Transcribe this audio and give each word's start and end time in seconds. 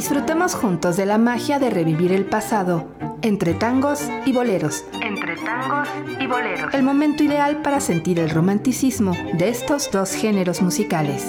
Disfrutemos 0.00 0.54
juntos 0.54 0.96
de 0.96 1.04
la 1.04 1.18
magia 1.18 1.58
de 1.58 1.68
revivir 1.68 2.10
el 2.12 2.24
pasado, 2.24 2.88
entre 3.20 3.52
tangos 3.52 4.08
y 4.24 4.32
boleros. 4.32 4.86
Entre 5.02 5.36
tangos 5.36 5.90
y 6.18 6.26
boleros. 6.26 6.72
El 6.72 6.82
momento 6.84 7.22
ideal 7.22 7.60
para 7.60 7.80
sentir 7.80 8.18
el 8.18 8.30
romanticismo 8.30 9.14
de 9.34 9.50
estos 9.50 9.90
dos 9.90 10.12
géneros 10.12 10.62
musicales. 10.62 11.26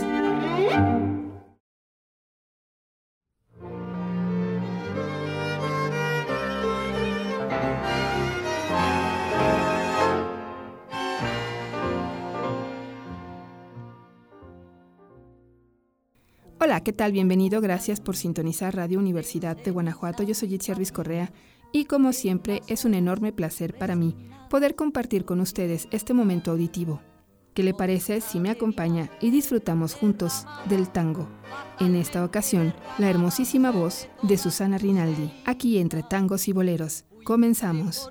¿Qué 16.83 16.93
tal? 16.93 17.11
Bienvenido. 17.11 17.61
Gracias 17.61 17.99
por 17.99 18.15
sintonizar 18.15 18.75
Radio 18.75 18.97
Universidad 18.97 19.55
de 19.55 19.71
Guanajuato. 19.71 20.23
Yo 20.23 20.33
soy 20.33 20.55
Itzia 20.55 20.73
Ruiz 20.73 20.91
Correa 20.91 21.31
y 21.71 21.85
como 21.85 22.11
siempre 22.11 22.61
es 22.67 22.85
un 22.85 22.95
enorme 22.95 23.31
placer 23.31 23.75
para 23.77 23.95
mí 23.95 24.15
poder 24.49 24.75
compartir 24.75 25.23
con 25.23 25.41
ustedes 25.41 25.87
este 25.91 26.13
momento 26.13 26.51
auditivo. 26.51 27.01
¿Qué 27.53 27.63
le 27.63 27.73
parece 27.73 28.21
si 28.21 28.39
me 28.39 28.49
acompaña 28.49 29.09
y 29.19 29.29
disfrutamos 29.29 29.93
juntos 29.93 30.45
del 30.69 30.89
tango? 30.89 31.27
En 31.79 31.95
esta 31.95 32.23
ocasión, 32.25 32.73
la 32.97 33.09
hermosísima 33.09 33.71
voz 33.71 34.07
de 34.23 34.37
Susana 34.37 34.77
Rinaldi, 34.77 35.31
aquí 35.45 35.77
entre 35.77 36.01
tangos 36.01 36.47
y 36.47 36.53
boleros. 36.53 37.05
Comenzamos 37.23 38.09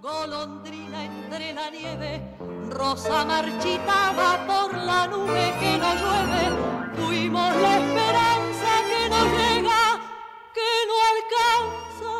golondrina 0.00 1.04
entre 1.04 1.52
la 1.52 1.68
nieve, 1.70 2.22
rosa 2.70 3.24
marchitada 3.24 4.46
por 4.46 4.74
la 4.74 5.06
nube 5.06 5.54
que 5.60 5.76
no 5.76 5.94
llueve, 5.94 6.44
fuimos 6.96 7.54
la 7.56 7.78
esperanza 7.78 8.70
que 8.90 9.08
no 9.10 9.24
llega, 9.36 10.00
que 10.56 10.70
no 10.88 10.96
alcanza, 11.14 12.12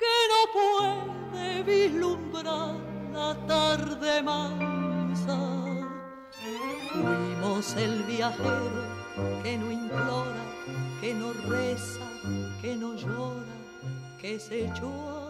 que 0.00 0.16
no 0.32 0.40
puede 0.58 1.62
vislumbrar 1.62 2.74
la 3.12 3.34
tarde 3.46 4.22
mansa. 4.22 5.38
Fuimos 6.92 7.76
el 7.76 8.02
viajero 8.02 8.82
que 9.42 9.56
no 9.56 9.70
implora, 9.70 10.44
que 11.00 11.14
no 11.14 11.32
reza, 11.32 12.06
que 12.60 12.76
no 12.76 12.94
llora, 12.94 13.56
que 14.20 14.38
se 14.38 14.66
echó 14.66 15.25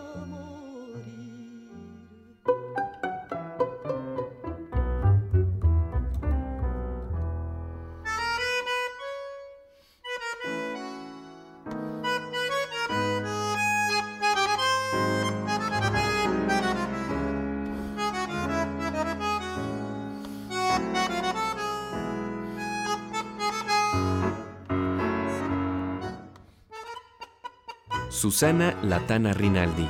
Susana 28.27 28.77
Latana 28.83 29.35
Rinaldi. 29.35 29.87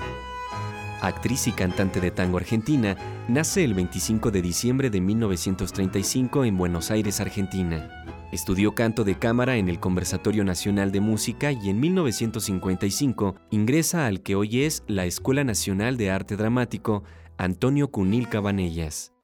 Actriz 1.00 1.46
y 1.46 1.52
cantante 1.52 2.02
de 2.02 2.10
tango 2.10 2.36
argentina, 2.36 2.94
nace 3.28 3.64
el 3.64 3.72
25 3.72 4.30
de 4.30 4.42
diciembre 4.42 4.90
de 4.90 5.00
1935 5.00 6.44
en 6.44 6.58
Buenos 6.58 6.90
Aires, 6.90 7.18
Argentina. 7.20 8.04
Estudió 8.32 8.74
canto 8.74 9.04
de 9.04 9.18
cámara 9.18 9.56
en 9.56 9.70
el 9.70 9.80
Conversatorio 9.80 10.44
Nacional 10.44 10.92
de 10.92 11.00
Música 11.00 11.50
y 11.50 11.70
en 11.70 11.80
1955 11.80 13.36
ingresa 13.48 14.04
al 14.04 14.20
que 14.20 14.34
hoy 14.34 14.64
es 14.64 14.82
la 14.86 15.06
Escuela 15.06 15.42
Nacional 15.42 15.96
de 15.96 16.10
Arte 16.10 16.36
Dramático 16.36 17.04
Antonio 17.38 17.90
Cunil 17.90 18.28
Cabanellas. 18.28 19.14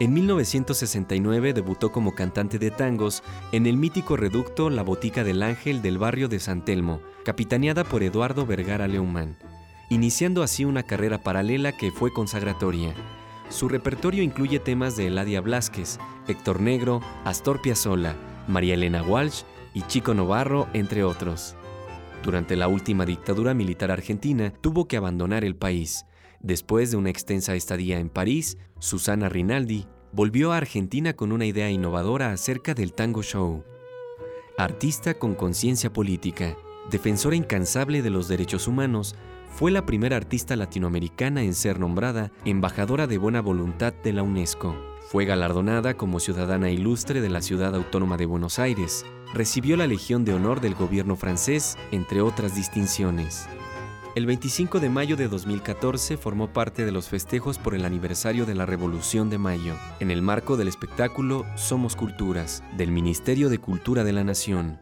En 0.00 0.14
1969 0.14 1.52
debutó 1.52 1.92
como 1.92 2.14
cantante 2.14 2.58
de 2.58 2.70
tangos 2.70 3.22
en 3.52 3.66
el 3.66 3.76
mítico 3.76 4.16
reducto 4.16 4.70
La 4.70 4.82
Botica 4.82 5.24
del 5.24 5.42
Ángel 5.42 5.82
del 5.82 5.98
barrio 5.98 6.28
de 6.28 6.40
San 6.40 6.64
Telmo, 6.64 7.02
capitaneada 7.24 7.84
por 7.84 8.02
Eduardo 8.02 8.46
Vergara 8.46 8.88
Leumán, 8.88 9.36
iniciando 9.88 10.42
así 10.42 10.64
una 10.64 10.82
carrera 10.82 11.18
paralela 11.18 11.72
que 11.72 11.90
fue 11.90 12.12
consagratoria. 12.12 12.94
Su 13.48 13.68
repertorio 13.68 14.22
incluye 14.22 14.58
temas 14.58 14.96
de 14.96 15.08
Eladia 15.08 15.40
Blasquez, 15.40 15.98
Héctor 16.28 16.60
Negro, 16.60 17.00
Astor 17.24 17.60
Piazzolla, 17.60 18.16
María 18.48 18.74
Elena 18.74 19.02
Walsh 19.02 19.42
y 19.74 19.82
Chico 19.82 20.14
Novarro, 20.14 20.68
entre 20.72 21.04
otros. 21.04 21.54
Durante 22.22 22.56
la 22.56 22.68
última 22.68 23.04
dictadura 23.04 23.52
militar 23.54 23.90
argentina, 23.90 24.52
tuvo 24.60 24.86
que 24.86 24.96
abandonar 24.96 25.44
el 25.44 25.56
país, 25.56 26.06
Después 26.42 26.90
de 26.90 26.96
una 26.96 27.10
extensa 27.10 27.54
estadía 27.54 28.00
en 28.00 28.08
París, 28.08 28.58
Susana 28.80 29.28
Rinaldi 29.28 29.86
volvió 30.10 30.52
a 30.52 30.56
Argentina 30.56 31.14
con 31.14 31.30
una 31.30 31.46
idea 31.46 31.70
innovadora 31.70 32.32
acerca 32.32 32.74
del 32.74 32.92
tango 32.94 33.22
show. 33.22 33.64
Artista 34.58 35.14
con 35.14 35.36
conciencia 35.36 35.92
política, 35.92 36.56
defensora 36.90 37.36
incansable 37.36 38.02
de 38.02 38.10
los 38.10 38.28
derechos 38.28 38.68
humanos, 38.68 39.14
fue 39.48 39.70
la 39.70 39.84
primera 39.84 40.16
artista 40.16 40.56
latinoamericana 40.56 41.42
en 41.42 41.54
ser 41.54 41.78
nombrada 41.78 42.32
embajadora 42.44 43.06
de 43.06 43.18
buena 43.18 43.40
voluntad 43.40 43.92
de 43.92 44.12
la 44.12 44.22
UNESCO. 44.22 44.74
Fue 45.10 45.26
galardonada 45.26 45.94
como 45.94 46.20
ciudadana 46.20 46.70
ilustre 46.70 47.20
de 47.20 47.28
la 47.28 47.42
ciudad 47.42 47.74
autónoma 47.74 48.16
de 48.16 48.24
Buenos 48.24 48.58
Aires. 48.58 49.04
Recibió 49.34 49.76
la 49.76 49.86
Legión 49.86 50.24
de 50.24 50.32
Honor 50.32 50.60
del 50.60 50.74
gobierno 50.74 51.16
francés, 51.16 51.76
entre 51.90 52.22
otras 52.22 52.54
distinciones. 52.54 53.46
El 54.14 54.26
25 54.26 54.80
de 54.80 54.90
mayo 54.90 55.16
de 55.16 55.28
2014 55.28 56.16
formó 56.18 56.52
parte 56.52 56.84
de 56.84 56.92
los 56.92 57.08
festejos 57.08 57.58
por 57.58 57.74
el 57.74 57.84
aniversario 57.84 58.44
de 58.44 58.54
la 58.54 58.66
Revolución 58.66 59.30
de 59.30 59.38
Mayo, 59.38 59.74
en 60.00 60.10
el 60.10 60.20
marco 60.20 60.56
del 60.56 60.68
espectáculo 60.68 61.46
Somos 61.56 61.96
Culturas, 61.96 62.62
del 62.76 62.90
Ministerio 62.90 63.48
de 63.48 63.58
Cultura 63.58 64.04
de 64.04 64.12
la 64.12 64.24
Nación. 64.24 64.78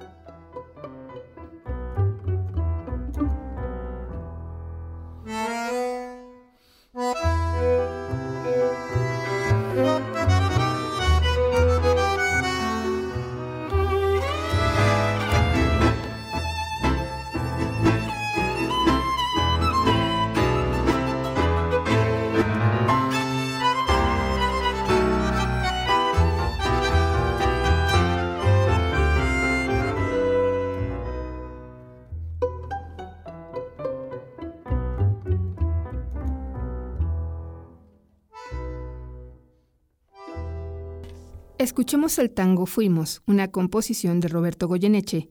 Escuchemos 41.80 42.18
el 42.18 42.30
tango 42.30 42.66
Fuimos, 42.66 43.22
una 43.26 43.50
composición 43.50 44.20
de 44.20 44.28
Roberto 44.28 44.68
Goyeneche, 44.68 45.30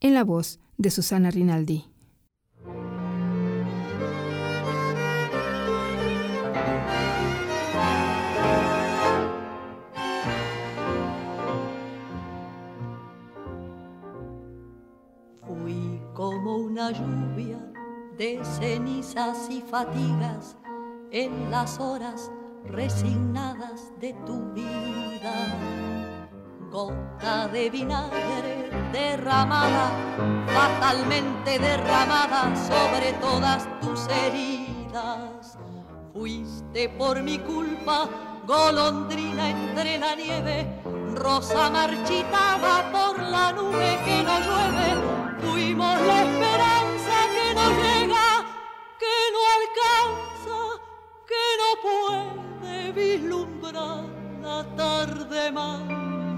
en 0.00 0.14
la 0.14 0.24
voz 0.24 0.58
de 0.78 0.90
Susana 0.90 1.30
Rinaldi. 1.30 1.84
Fui 15.46 16.00
como 16.14 16.56
una 16.56 16.92
lluvia 16.92 17.58
de 18.16 18.40
cenizas 18.58 19.50
y 19.50 19.60
fatigas 19.60 20.56
en 21.10 21.50
las 21.50 21.78
horas 21.78 22.30
resignadas 22.64 23.92
de 24.00 24.14
tu 24.24 24.50
vida. 24.54 25.99
Gota 26.70 27.48
de 27.48 27.68
vinagre 27.68 28.70
derramada, 28.92 29.90
fatalmente 30.46 31.58
derramada 31.58 32.54
sobre 32.54 33.12
todas 33.14 33.66
tus 33.80 34.06
heridas. 34.06 35.58
Fuiste 36.12 36.88
por 36.90 37.22
mi 37.24 37.38
culpa, 37.40 38.08
golondrina 38.46 39.50
entre 39.50 39.98
la 39.98 40.14
nieve, 40.14 40.80
rosa 41.16 41.70
marchitada 41.70 42.88
por 42.92 43.18
la 43.18 43.50
nube 43.52 43.98
que 44.04 44.22
no 44.22 44.38
llueve. 44.38 44.90
Fuimos 45.40 46.00
la 46.02 46.22
esperanza 46.22 47.16
que 47.34 47.54
no 47.54 47.68
llega, 47.82 48.44
que 48.96 49.16
no 49.34 49.40
alcanza, 49.58 50.58
que 51.26 51.44
no 51.60 51.70
puede 52.62 52.92
vislumbra 52.92 54.04
la 54.40 54.64
tarde 54.76 55.50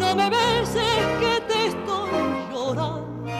no 0.00 0.14
me 0.14 0.30
beses 0.30 1.06
que 1.20 1.40
te 1.48 1.66
estoy 1.66 2.10
llorando 2.52 3.30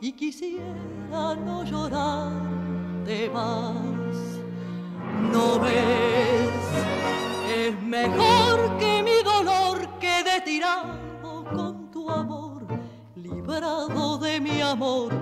y 0.00 0.12
quisiera 0.12 1.34
no 1.36 1.64
llorarte 1.64 3.30
más. 3.30 3.74
No 5.32 5.60
ves, 5.60 6.50
es 7.56 7.82
mejor 7.82 8.76
que 8.78 9.02
mi 9.02 9.22
dolor 9.22 9.88
quede 10.00 10.40
tirado 10.44 11.44
con 11.52 11.90
tu 11.90 12.10
amor, 12.10 12.66
librado 13.14 14.18
de 14.18 14.40
mi 14.40 14.60
amor 14.60 15.21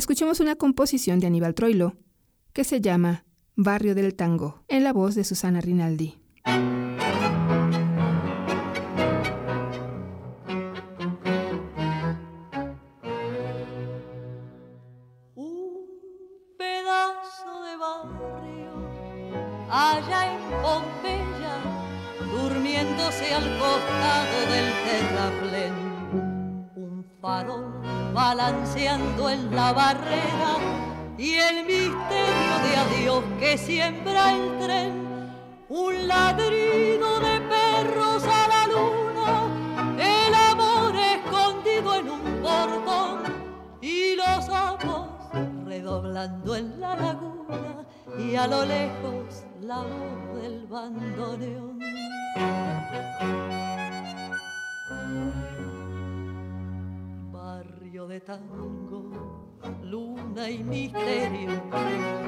Escuchemos 0.00 0.40
una 0.40 0.56
composición 0.56 1.20
de 1.20 1.26
Aníbal 1.26 1.54
Troilo 1.54 1.94
que 2.54 2.64
se 2.64 2.80
llama 2.80 3.26
Barrio 3.54 3.94
del 3.94 4.14
Tango, 4.14 4.64
en 4.66 4.82
la 4.82 4.94
voz 4.94 5.14
de 5.14 5.24
Susana 5.24 5.60
Rinaldi. 5.60 6.18
Siembra 33.70 34.32
el 34.34 34.58
tren. 34.58 34.92
Un 35.68 36.08
ladrido 36.08 37.20
de 37.20 37.34
perros 37.54 38.24
a 38.24 38.42
la 38.54 38.62
luna, 38.72 39.30
el 39.96 40.34
amor 40.34 40.92
escondido 40.96 41.94
en 42.00 42.08
un 42.16 42.42
bordón 42.42 43.18
y 43.80 44.16
los 44.16 44.46
sapos 44.46 45.06
redoblando 45.64 46.56
en 46.56 46.80
la 46.80 46.96
laguna 46.96 47.86
y 48.18 48.34
a 48.34 48.48
lo 48.48 48.64
lejos 48.64 49.44
la 49.60 49.78
voz 49.82 50.42
del 50.42 50.66
bandoneón. 50.66 51.78
Barrio 57.32 58.08
de 58.08 58.20
tango, 58.20 59.49
luna 59.82 60.48
y 60.48 60.58
misterio, 60.64 61.50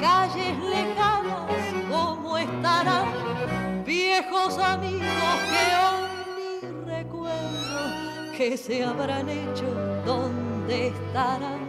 calles 0.00 0.58
lejanas, 0.58 1.50
¿cómo 1.90 2.38
estarán? 2.38 3.84
Viejos 3.84 4.58
amigos 4.58 5.36
que 5.50 5.64
hoy 5.82 6.02
ni 6.36 6.84
recuerdo, 6.84 8.36
que 8.36 8.56
se 8.56 8.84
habrán 8.84 9.28
hecho, 9.28 9.64
¿dónde 10.04 10.88
estarán? 10.88 11.60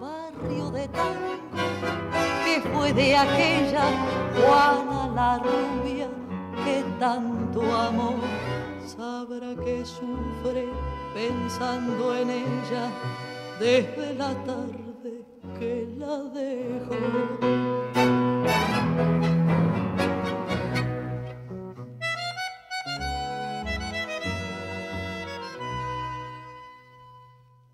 Barrio 0.00 0.70
de 0.70 0.88
tango, 0.88 1.36
que 2.44 2.60
fue 2.72 2.92
de 2.92 3.16
aquella 3.16 3.84
Juana 4.34 5.08
la 5.14 5.38
rubia 5.38 6.08
que 6.64 6.84
tanto 6.98 7.60
amor 7.74 8.20
sabrá 8.86 9.54
que 9.64 9.84
sufre 9.84 10.68
pensando 11.14 12.16
en 12.16 12.30
ella 12.30 12.90
desde 13.62 14.14
la 14.14 14.34
tarde 14.44 15.24
que 15.56 15.86
la 15.96 16.18
dejó. 16.34 16.96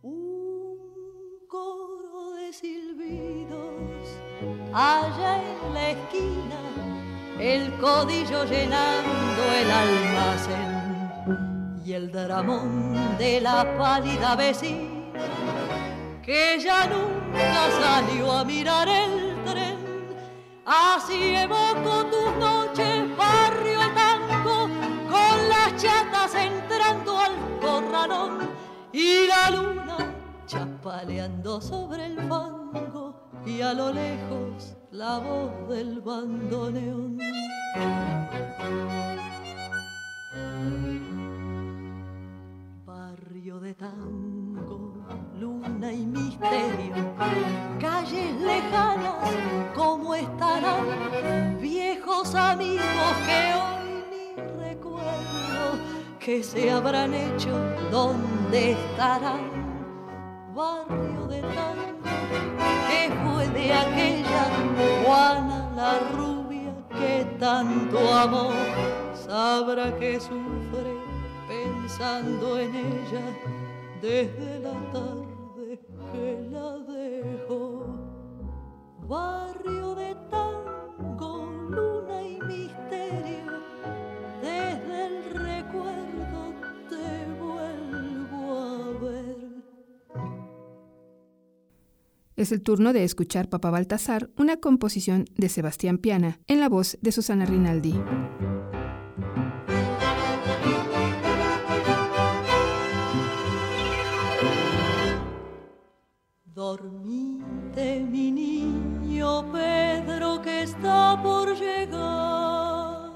Un 0.02 0.76
coro 1.48 2.32
de 2.36 2.52
silbidos 2.52 4.20
allá 4.74 5.40
en 5.42 5.72
la 5.72 5.90
esquina 5.92 6.60
el 7.40 7.72
codillo 7.78 8.44
llenando 8.44 9.42
el 9.60 9.70
almacén 9.70 11.80
y 11.82 11.94
el 11.94 12.12
dramón 12.12 13.16
de 13.16 13.40
la 13.40 13.64
pálida 13.78 14.36
vecina 14.36 14.97
que 16.28 16.58
ya 16.60 16.86
nunca 16.86 17.70
salió 17.80 18.30
a 18.30 18.44
mirar 18.44 18.86
el 18.86 19.42
tren. 19.46 19.78
Así 20.66 21.34
evoco 21.34 22.04
tus 22.12 22.36
noches, 22.36 23.16
barrio 23.16 23.80
tango, 23.94 24.68
con 25.08 25.48
las 25.48 25.82
chatas 25.82 26.34
entrando 26.34 27.18
al 27.18 27.32
corralón 27.62 28.50
y 28.92 29.26
la 29.26 29.50
luna 29.52 29.96
chapaleando 30.44 31.62
sobre 31.62 32.04
el 32.04 32.18
fango 32.28 33.30
y 33.46 33.62
a 33.62 33.72
lo 33.72 33.90
lejos 33.90 34.76
la 34.90 35.20
voz 35.20 35.66
del 35.70 36.02
bandoneón. 36.02 37.16
Barrio 42.84 43.60
de 43.60 43.74
tango, 43.74 44.47
y 45.92 46.06
misterio, 46.06 46.94
calles 47.80 48.40
lejanas, 48.40 49.34
¿cómo 49.74 50.14
estarán 50.14 51.58
viejos 51.60 52.34
amigos 52.34 53.12
que 53.26 53.54
hoy 53.54 54.04
ni 54.10 54.42
recuerdo 54.64 55.78
que 56.18 56.42
se 56.42 56.70
habrán 56.70 57.14
hecho, 57.14 57.50
dónde 57.90 58.72
estarán? 58.72 59.50
Barrio 60.54 61.26
de 61.26 61.40
tango, 61.40 62.10
que 62.88 63.10
fue 63.22 63.48
de 63.48 63.72
aquella 63.72 64.46
Juan 65.04 65.58
tu 67.90 67.98
amor, 67.98 68.52
sabrá 69.14 69.96
que 69.98 70.20
sufre 70.20 70.96
pensando 71.46 72.58
en 72.58 72.74
ella 72.74 73.22
desde 74.02 74.58
la 74.60 74.74
tarde 74.92 75.27
que 76.12 76.48
la 76.50 76.78
dejó. 76.78 77.86
Barrio 79.08 79.94
de 79.94 80.14
tango, 80.30 81.46
luna 81.70 82.22
y 82.22 82.40
misterio, 82.42 83.52
desde 84.42 85.06
el 85.06 85.34
recuerdo 85.34 86.54
te 86.90 87.26
vuelvo 87.40 88.58
a 88.58 89.00
ver. 89.00 89.36
Es 92.36 92.52
el 92.52 92.62
turno 92.62 92.92
de 92.92 93.04
escuchar 93.04 93.48
Papá 93.48 93.70
Baltasar, 93.70 94.30
una 94.36 94.58
composición 94.58 95.24
de 95.36 95.48
Sebastián 95.48 95.98
Piana, 95.98 96.38
en 96.46 96.60
la 96.60 96.68
voz 96.68 96.98
de 97.00 97.12
Susana 97.12 97.46
Rinaldi. 97.46 97.94
Dormite, 106.58 108.00
mi 108.00 108.32
niño 108.32 109.44
Pedro, 109.52 110.42
que 110.42 110.62
está 110.64 111.16
por 111.22 111.56
llegar. 111.56 113.12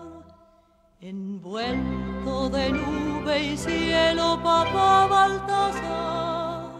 Envuelto 1.00 2.48
de 2.50 2.70
nube 2.70 3.42
y 3.42 3.56
cielo, 3.56 4.38
papá 4.44 5.08
Baltasar. 5.08 6.70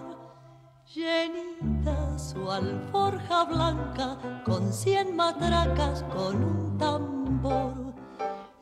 Llenita 0.95 2.17
su 2.17 2.49
alforja 2.49 3.43
blanca 3.43 4.17
con 4.45 4.73
cien 4.73 5.17
matracas, 5.17 6.05
con 6.15 6.45
un 6.45 6.79
tambor 6.79 7.93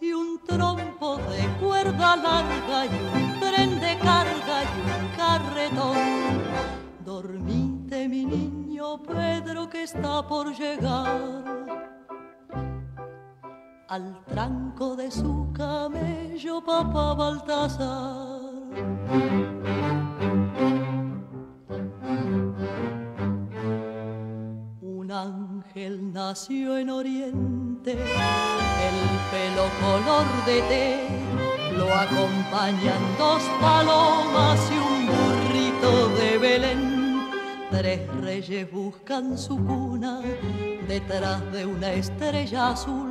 y 0.00 0.14
un 0.14 0.42
trompo 0.46 1.18
de 1.18 1.46
cuerda 1.60 2.16
larga 2.16 2.86
y 2.86 2.94
un 3.14 3.40
tren 3.40 3.78
de 3.78 3.98
carga 3.98 4.62
y 4.64 4.80
un 4.88 5.06
carretón. 5.18 6.39
Dormite 7.10 8.08
mi 8.08 8.24
niño 8.24 9.02
Pedro 9.02 9.68
que 9.68 9.82
está 9.82 10.24
por 10.28 10.54
llegar 10.56 11.44
al 13.88 14.24
tranco 14.26 14.94
de 14.94 15.10
su 15.10 15.52
camello 15.52 16.62
papá 16.64 17.14
Baltasar. 17.14 18.38
Un 24.80 25.10
ángel 25.10 26.12
nació 26.12 26.78
en 26.78 26.90
Oriente, 26.90 27.94
el 28.88 28.98
pelo 29.32 29.66
color 29.82 30.26
de 30.46 30.62
té, 30.70 31.08
lo 31.76 31.92
acompañan 31.92 33.02
dos 33.18 33.42
palomas 33.60 34.60
y 34.70 34.78
un 34.78 35.06
burrito 35.08 36.08
de 36.10 36.38
Belén. 36.38 36.89
Tres 37.70 38.00
reyes 38.20 38.70
buscan 38.70 39.38
su 39.38 39.56
cuna 39.56 40.20
detrás 40.88 41.40
de 41.52 41.64
una 41.64 41.92
estrella 41.92 42.70
azul. 42.70 43.08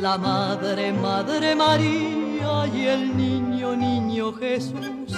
La 0.00 0.16
madre, 0.16 0.92
madre 0.92 1.54
María 1.54 2.66
y 2.72 2.86
el 2.86 3.16
niño, 3.16 3.74
niño 3.74 4.32
Jesús. 4.34 5.12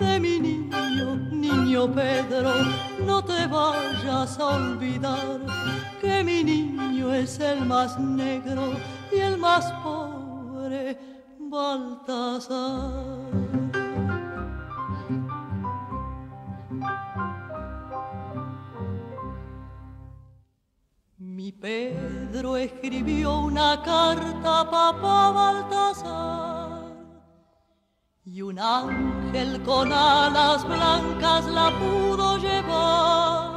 De 0.00 0.18
mi 0.18 0.40
niño, 0.40 1.16
niño 1.30 1.92
Pedro, 1.94 2.52
no 3.06 3.24
te 3.24 3.46
vayas 3.46 4.38
a 4.38 4.56
olvidar 4.56 5.40
que 6.00 6.24
mi 6.24 6.42
niño 6.42 7.14
es 7.14 7.38
el 7.38 7.64
más 7.64 7.98
negro 7.98 8.72
y 9.12 9.18
el 9.18 9.38
más 9.38 9.72
pobre, 9.84 10.98
Baltasar. 11.38 13.49
Mi 21.40 21.52
Pedro 21.52 22.58
escribió 22.58 23.38
una 23.38 23.82
carta 23.82 24.60
a 24.60 24.70
papá 24.70 25.30
Baltasar 25.30 26.82
y 28.26 28.42
un 28.42 28.58
ángel 28.58 29.62
con 29.62 29.90
alas 29.90 30.68
blancas 30.68 31.46
la 31.46 31.72
pudo 31.78 32.36
llevar. 32.36 33.54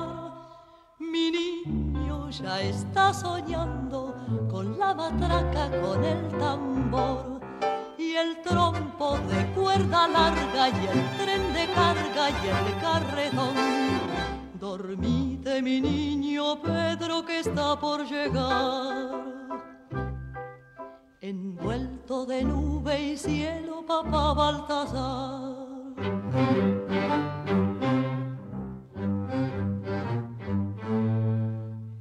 Mi 0.98 1.30
niño 1.30 2.30
ya 2.30 2.62
está 2.62 3.14
soñando 3.14 4.16
con 4.50 4.80
la 4.80 4.94
matraca, 4.94 5.70
con 5.82 6.06
el 6.06 6.30
tambor 6.40 7.42
y 7.98 8.14
el 8.14 8.42
trompo 8.44 9.18
de 9.28 9.46
cuerda 9.52 10.08
larga 10.08 10.70
y 10.70 10.88
el 10.88 11.18
tren 11.18 11.54
de 11.54 11.66
carga 11.74 12.30
y 12.30 12.48
el 12.48 12.80
carretón. 12.80 13.74
Dormite 15.54 15.62
mi 15.62 15.82
niño 15.82 16.62
Pedro 16.62 17.24
que 17.26 17.40
está 17.40 17.80
por 17.80 18.06
llegar. 18.08 19.12
Envuelto 21.22 22.26
de 22.26 22.44
nube 22.44 23.12
y 23.12 23.18
cielo, 23.18 23.86
papá 23.86 24.34
Baltasar. 24.34 25.54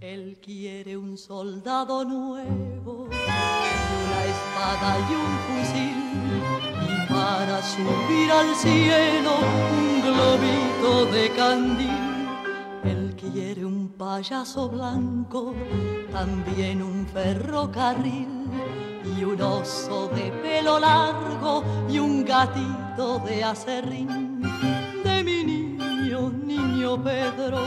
Él 0.01 0.39
quiere 0.43 0.97
un 0.97 1.19
soldado 1.19 2.05
nuevo, 2.05 3.09
una 3.11 4.21
espada 4.35 4.99
y 5.09 5.15
un 5.25 5.33
fusil, 5.47 6.01
y 6.89 7.13
para 7.13 7.63
subir 7.63 8.33
al 8.33 8.55
cielo 8.55 9.33
un 9.79 10.01
globito 10.01 11.07
de 11.13 11.31
candil. 11.37 12.02
Quiere 13.33 13.65
un 13.65 13.89
payaso 13.97 14.69
blanco, 14.69 15.55
también 16.13 16.83
un 16.83 17.07
ferrocarril 17.07 18.29
y 19.17 19.25
un 19.25 19.41
oso 19.41 20.09
de 20.09 20.31
pelo 20.43 20.79
largo 20.79 21.65
y 21.89 21.99
un 21.99 22.27
gatito 22.27 23.21
de 23.21 23.43
acerrín. 23.43 24.43
De 25.03 25.25
mi 25.25 25.45
niño, 25.45 26.31
niño 26.45 27.03
Pedro, 27.03 27.61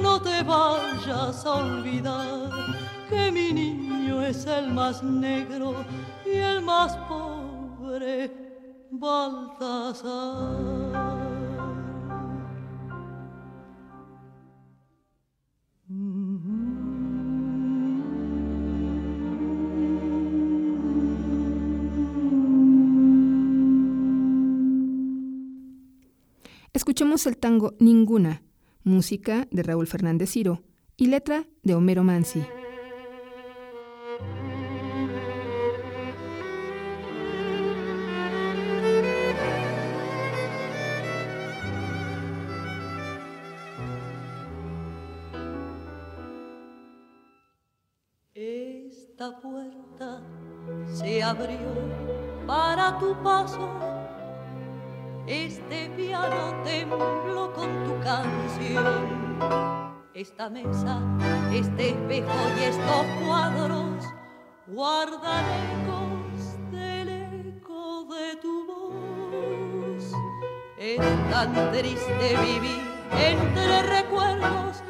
no 0.00 0.22
te 0.22 0.42
vayas 0.42 1.44
a 1.44 1.52
olvidar 1.52 2.50
que 3.10 3.30
mi 3.30 3.52
niño 3.52 4.22
es 4.22 4.46
el 4.46 4.72
más 4.72 5.02
negro 5.02 5.84
y 6.24 6.30
el 6.38 6.62
más 6.62 6.96
pobre, 7.08 8.32
Baltasar. 8.90 10.00
Escuchemos 26.72 27.26
el 27.26 27.36
tango 27.36 27.74
Ninguna, 27.80 28.42
música 28.84 29.48
de 29.50 29.64
Raúl 29.64 29.88
Fernández 29.88 30.30
Ciro 30.30 30.62
y 30.96 31.06
letra 31.06 31.48
de 31.64 31.74
Homero 31.74 32.04
Mansi. 32.04 32.44
Esta 48.32 49.40
puerta 49.40 50.22
se 50.86 51.20
abrió 51.20 51.58
para 52.46 52.96
tu 53.00 53.20
paso 53.24 53.89
este 55.30 55.88
piano 55.90 56.60
tembló 56.64 57.52
con 57.54 57.84
tu 57.84 57.96
canción. 58.00 59.30
Esta 60.12 60.50
mesa, 60.50 61.00
este 61.52 61.90
espejo 61.90 62.32
y 62.58 62.64
estos 62.64 63.06
cuadros 63.24 64.04
guardan 64.66 65.44
ecos 65.70 66.72
del 66.72 67.08
eco 67.56 68.06
de 68.06 68.36
tu 68.42 68.66
voz. 68.66 70.12
Es 70.76 70.98
tan 71.30 71.52
triste 71.70 72.36
vivir 72.44 72.82
entre 73.12 73.82
recuerdos, 73.82 74.82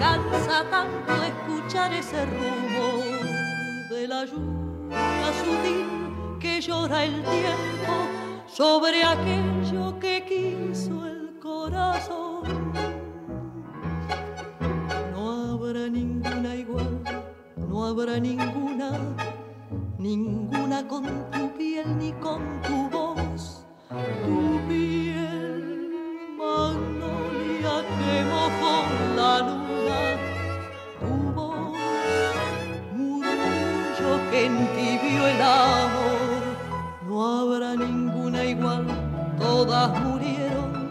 cansa 0.00 0.64
tanto 0.70 1.22
escuchar 1.22 1.92
ese 1.92 2.24
rumor 2.24 3.90
de 3.90 4.08
la 4.08 4.24
lluvia 4.24 5.32
sutil 5.44 6.38
que 6.40 6.62
llora 6.62 7.04
el 7.04 7.22
tiempo 7.22 8.21
sobre 8.52 9.02
aquello 9.02 9.98
que 9.98 10.24
quiso 10.28 11.06
el 11.06 11.38
corazón. 11.40 12.42
No 15.14 15.54
habrá 15.54 15.88
ninguna 15.88 16.54
igual, 16.54 17.02
no 17.56 17.86
habrá 17.86 18.18
ninguna, 18.18 18.90
ninguna 19.98 20.86
con 20.86 21.04
tu 21.30 21.50
piel 21.56 21.96
ni 21.98 22.12
con 22.12 22.42
tu 22.60 22.90
voz. 22.90 23.64
Tu 23.88 24.60
piel, 24.68 25.90
magnolia 26.36 27.76
que 27.96 28.14
con 28.60 29.16
la 29.16 29.38
luna, 29.48 30.00
tu 31.00 31.32
voz, 31.32 31.78
murmullo 32.94 34.30
que 34.30 34.46
entibió 34.46 35.26
el 35.26 35.40
amor. 35.40 36.42
No 37.08 37.26
habrá 37.26 37.76
ninguna 37.76 38.11
todas 39.52 40.00
murieron 40.00 40.88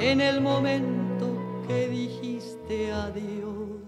en 0.00 0.22
el 0.22 0.40
momento 0.40 1.26
que 1.66 1.88
dijiste 1.88 2.90
adiós. 2.90 3.80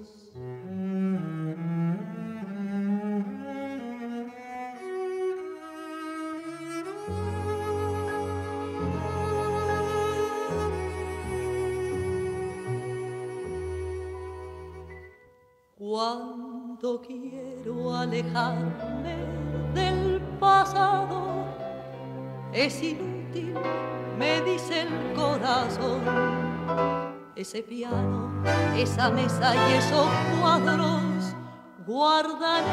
Cuando 15.79 17.01
quiero 17.01 17.95
alejarme 17.95 19.17
del 19.75 20.21
pasado, 20.39 21.47
es 22.53 22.83
inútil, 22.83 23.14
Ese 27.45 27.63
piano, 27.63 28.43
esa 28.75 29.11
mesa 29.11 29.55
y 29.55 29.75
esos 29.75 30.09
cuadros 30.41 31.37
guardan 31.87 32.65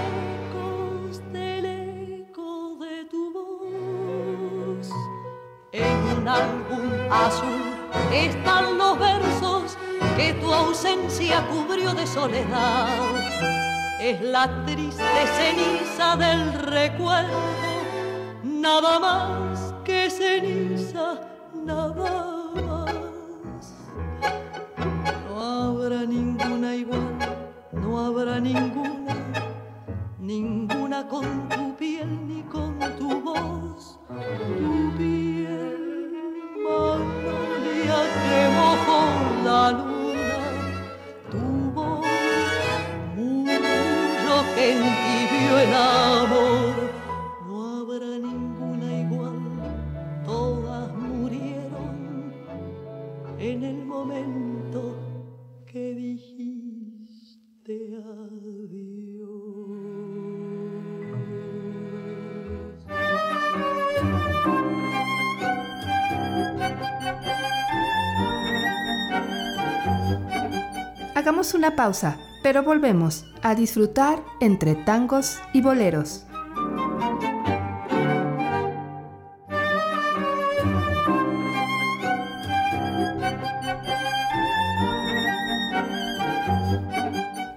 ecos 0.47 1.21
del 1.33 1.65
eco 1.65 2.77
de 2.79 3.03
tu 3.11 3.33
voz. 3.33 4.89
En 5.73 6.17
un 6.17 6.25
álbum 6.25 6.89
azul 7.11 7.61
están 8.13 8.77
los 8.77 8.97
versos 8.97 9.77
que 10.15 10.35
tu 10.35 10.53
ausencia 10.53 11.45
cubrió 11.49 11.93
de 11.93 12.07
soledad. 12.07 12.87
Es 13.99 14.21
la 14.21 14.63
triste 14.65 15.03
ceniza 15.35 16.15
del 16.15 16.53
recuerdo, 16.53 17.41
nada 18.41 18.99
más 18.99 19.73
que 19.83 20.09
ceniza, 20.09 21.19
nada 21.65 21.93
más. 21.93 22.30
Habrá 25.81 26.05
ninguna 26.05 26.75
igual, 26.75 27.17
no 27.71 27.99
habrá 28.05 28.39
ninguna, 28.39 29.15
ninguna 30.19 31.07
con 31.07 31.49
tu 31.49 31.75
piel 31.75 32.27
ni 32.27 32.43
con 32.43 32.77
tu 32.99 33.21
voz, 33.21 33.99
tu 34.07 34.97
piel, 34.97 36.13
magnolia 36.63 37.99
que 38.21 38.39
mojó 38.57 39.01
la 39.43 39.71
luz. 39.71 39.91
en 44.57 44.79
vio 45.31 45.59
el 45.59 45.73
amor. 45.73 46.20
Una 71.41 71.75
pausa 71.75 72.19
pero 72.43 72.61
volvemos 72.61 73.25
a 73.41 73.55
disfrutar 73.55 74.23
entre 74.41 74.75
tangos 74.75 75.39
y 75.53 75.61
boleros. 75.61 76.27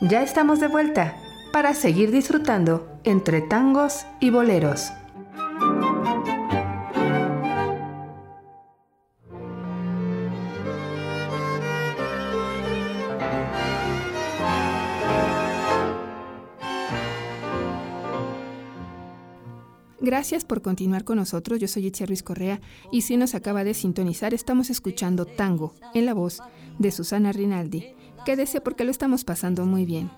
Ya 0.00 0.22
estamos 0.22 0.60
de 0.60 0.68
vuelta 0.68 1.14
para 1.52 1.74
seguir 1.74 2.10
disfrutando 2.10 2.88
entre 3.04 3.42
tangos 3.42 4.06
y 4.18 4.30
boleros. 4.30 4.92
Gracias 20.04 20.44
por 20.44 20.60
continuar 20.60 21.04
con 21.04 21.16
nosotros. 21.16 21.58
Yo 21.58 21.66
soy 21.66 21.86
Itzia 21.86 22.04
Ruiz 22.04 22.22
Correa 22.22 22.60
y 22.92 23.00
si 23.00 23.16
nos 23.16 23.34
acaba 23.34 23.64
de 23.64 23.72
sintonizar, 23.72 24.34
estamos 24.34 24.68
escuchando 24.68 25.24
Tango 25.24 25.72
en 25.94 26.04
la 26.04 26.12
voz 26.12 26.42
de 26.78 26.90
Susana 26.90 27.32
Rinaldi. 27.32 27.94
Quédese 28.26 28.60
porque 28.60 28.84
lo 28.84 28.90
estamos 28.90 29.24
pasando 29.24 29.64
muy 29.64 29.86
bien. 29.86 30.10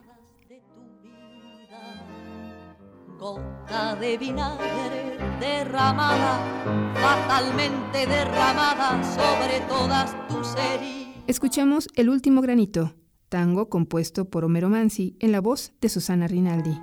Gota 3.17 3.95
de 3.95 4.19
vinagre 4.19 5.19
derramada, 5.39 6.93
fatalmente 6.95 8.07
derramada 8.09 9.05
sobre 9.05 9.61
todas 9.69 10.17
tus 10.27 10.53
heridas. 10.57 11.23
Escuchemos 11.29 11.89
El 11.95 12.09
último 12.09 12.41
granito, 12.41 12.95
tango 13.29 13.69
compuesto 13.69 14.25
por 14.31 14.45
Homero 14.45 14.69
Mansi 14.69 15.17
en 15.21 15.31
la 15.31 15.41
voz 15.41 15.75
de 15.81 15.89
Susana 15.89 16.27
Rinaldi. 16.27 16.77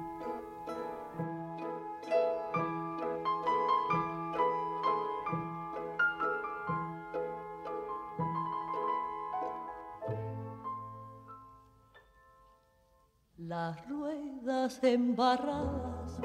Embarradas 14.84 16.20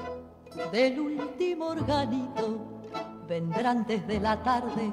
del 0.73 1.01
último 1.01 1.69
organito. 1.69 2.59
Vendrán 3.29 3.85
desde 3.87 4.21
la 4.21 4.43
tarde 4.43 4.93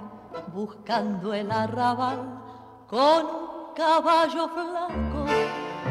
buscando 0.54 1.34
el 1.34 1.52
arrabal 1.52 2.42
con 2.88 3.26
un 3.26 3.74
caballo 3.76 4.50
flaco 4.50 5.26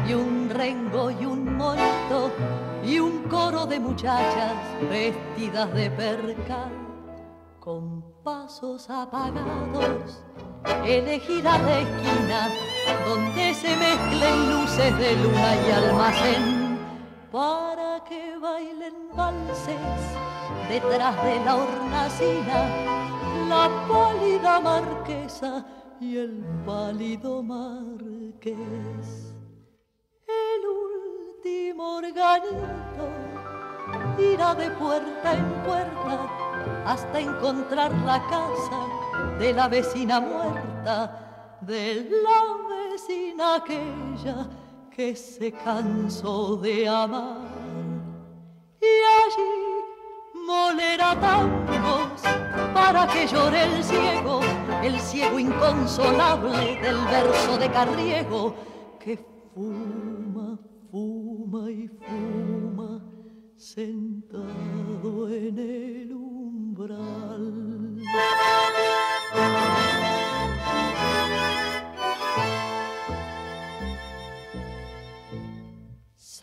y 0.07 0.13
un 0.13 0.49
rengo 0.49 1.11
y 1.11 1.25
un 1.25 1.57
monito 1.57 2.31
y 2.83 2.99
un 2.99 3.23
coro 3.23 3.65
de 3.65 3.79
muchachas 3.79 4.53
vestidas 4.89 5.73
de 5.73 5.89
percal 5.91 6.71
con 7.59 8.03
pasos 8.23 8.89
apagados. 8.89 10.23
Elegirá 10.85 11.57
la 11.57 11.79
esquina 11.79 12.49
donde 13.07 13.53
se 13.53 13.75
mezclen 13.75 14.51
luces 14.51 14.97
de 14.97 15.15
luna 15.15 15.55
y 15.67 15.71
almacén 15.71 16.54
para 17.35 18.01
que 18.07 18.37
bailen 18.37 18.97
valses 19.13 20.03
detrás 20.69 21.15
de 21.25 21.35
la 21.43 21.55
hornacina 21.57 22.59
la 23.49 23.65
pálida 23.89 24.61
marquesa 24.61 25.65
y 25.99 26.15
el 26.15 26.45
pálido 26.65 27.43
marqués. 27.43 29.07
El 30.25 30.61
último 30.87 31.97
organito 31.97 33.05
irá 34.17 34.55
de 34.55 34.69
puerta 34.71 35.33
en 35.33 35.47
puerta 35.67 36.15
hasta 36.85 37.19
encontrar 37.19 37.91
la 38.05 38.19
casa 38.29 38.79
de 39.39 39.51
la 39.51 39.67
vecina 39.67 40.21
muerta, 40.21 41.57
de 41.59 42.09
la 42.23 42.39
vecina 42.75 43.55
aquella 43.55 44.47
que 44.95 45.15
se 45.15 45.51
cansó 45.51 46.55
de 46.57 46.87
amar. 46.87 47.41
Y 48.81 48.85
allí 49.19 49.65
molera 50.47 51.19
tangos 51.19 52.21
para 52.73 53.05
que 53.07 53.27
llore 53.27 53.63
el 53.63 53.83
ciego, 53.83 54.39
el 54.83 54.99
ciego 54.99 55.37
inconsolable 55.39 56.79
del 56.81 56.97
verso 57.05 57.57
de 57.57 57.69
Carriego, 57.71 58.55
que 58.99 59.17
fuma, 59.53 60.57
fuma 60.91 61.69
y 61.69 61.87
fuma 61.87 63.01
sentado 63.57 65.29
en 65.29 65.57
el 65.57 66.13
umbral. 66.13 67.55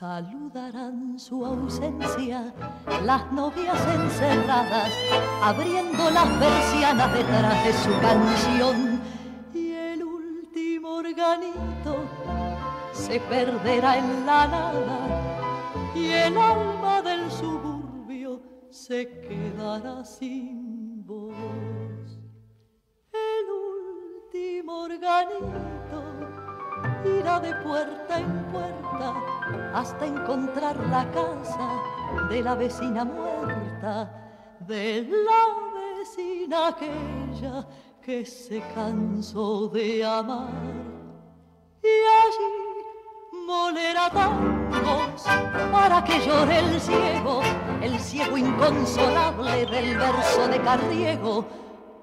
Saludarán 0.03 1.17
su 1.17 1.47
ausencia 1.47 2.53
las 3.05 3.31
novias 3.31 3.79
encerradas, 3.95 4.91
abriendo 5.41 6.11
las 6.11 6.27
persianas 6.41 7.15
detrás 7.15 7.65
de 7.65 7.73
su 7.73 8.01
canción. 8.01 9.01
Y 9.55 9.71
el 9.71 10.03
último 10.03 10.97
organito 10.97 11.99
se 12.93 13.21
perderá 13.21 13.99
en 13.99 14.27
la 14.27 14.49
nada 14.49 14.99
y 15.95 16.09
el 16.09 16.37
alma 16.37 17.01
del 17.03 17.31
suburbio 17.31 18.43
se 18.71 19.09
quedará 19.21 20.05
sin 20.05 21.07
voz. 21.07 21.33
El 23.13 23.47
último 24.27 24.83
organito 24.83 26.42
irá 27.05 27.41
de 27.41 27.55
puerta 27.57 28.19
en 28.19 28.45
puerta 28.53 29.15
hasta 29.75 30.07
encontrar 30.07 30.77
la 30.89 31.11
casa 31.11 31.69
de 32.29 32.43
la 32.43 32.55
vecina 32.55 33.05
muerta, 33.05 34.11
de 34.61 35.03
la 35.03 35.99
vecina 35.99 36.69
aquella 36.69 37.67
que 38.01 38.25
se 38.25 38.61
cansó 38.75 39.69
de 39.69 40.05
amar. 40.05 40.49
Y 41.83 41.95
allí 42.23 42.73
molerá 43.47 44.11
tangos 44.11 45.25
para 45.73 46.05
que 46.05 46.19
llore 46.21 46.59
el 46.59 46.81
ciego, 46.81 47.41
el 47.81 47.99
ciego 47.99 48.37
inconsolable 48.37 49.67
del 49.67 49.97
verso 49.97 50.49
de 50.49 50.61
Carriego, 50.61 51.45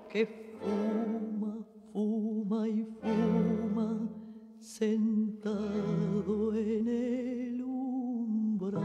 que 0.10 0.58
fuma, 0.60 1.58
fuma 1.94 2.68
y 2.68 2.84
fuma 3.02 3.99
sentado 4.70 6.54
en 6.54 6.88
el 6.88 7.62
umbral. 7.64 8.78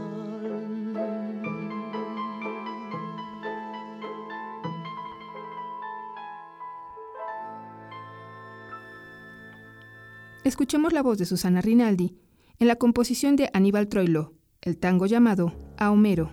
Escuchemos 10.43 10.91
la 10.91 11.03
voz 11.03 11.19
de 11.19 11.25
Susana 11.25 11.61
Rinaldi 11.61 12.17
en 12.57 12.67
la 12.67 12.77
composición 12.77 13.35
de 13.35 13.51
Aníbal 13.53 13.87
Troilo, 13.87 14.33
el 14.61 14.77
tango 14.79 15.05
llamado 15.05 15.53
A 15.77 15.91
Homero. 15.91 16.31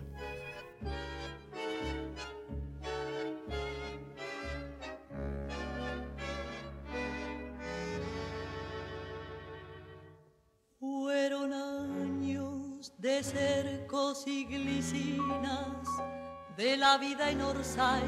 Vida 17.22 17.30
en 17.30 17.42
Orsay, 17.42 18.02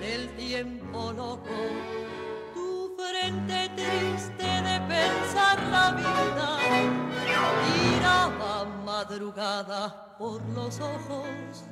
del 0.00 0.28
tiempo 0.36 1.12
loco. 1.12 1.50
Tu 2.54 2.96
frente 2.96 3.68
triste 3.76 4.44
de 4.44 4.80
pensar 4.88 5.62
la 5.70 5.92
vida 5.92 6.58
tiraba 7.64 8.64
madrugada 8.84 10.16
por 10.18 10.42
los 10.50 10.80
ojos 10.80 11.64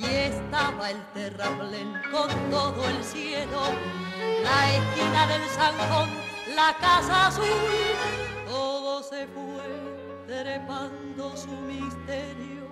y 0.00 0.04
estaba 0.04 0.90
el 0.90 1.02
terraplén 1.12 1.92
con 2.10 2.28
todo 2.50 2.84
el 2.88 3.02
cielo, 3.02 3.62
la 4.42 4.72
esquina 4.72 5.26
del 5.26 5.48
Sanjón, 5.48 6.10
la 6.54 6.76
casa 6.80 7.28
azul, 7.28 7.46
todo 8.46 9.02
se 9.02 9.26
fue 9.28 10.26
trepando 10.26 11.36
su 11.36 11.50
misterio 11.50 12.68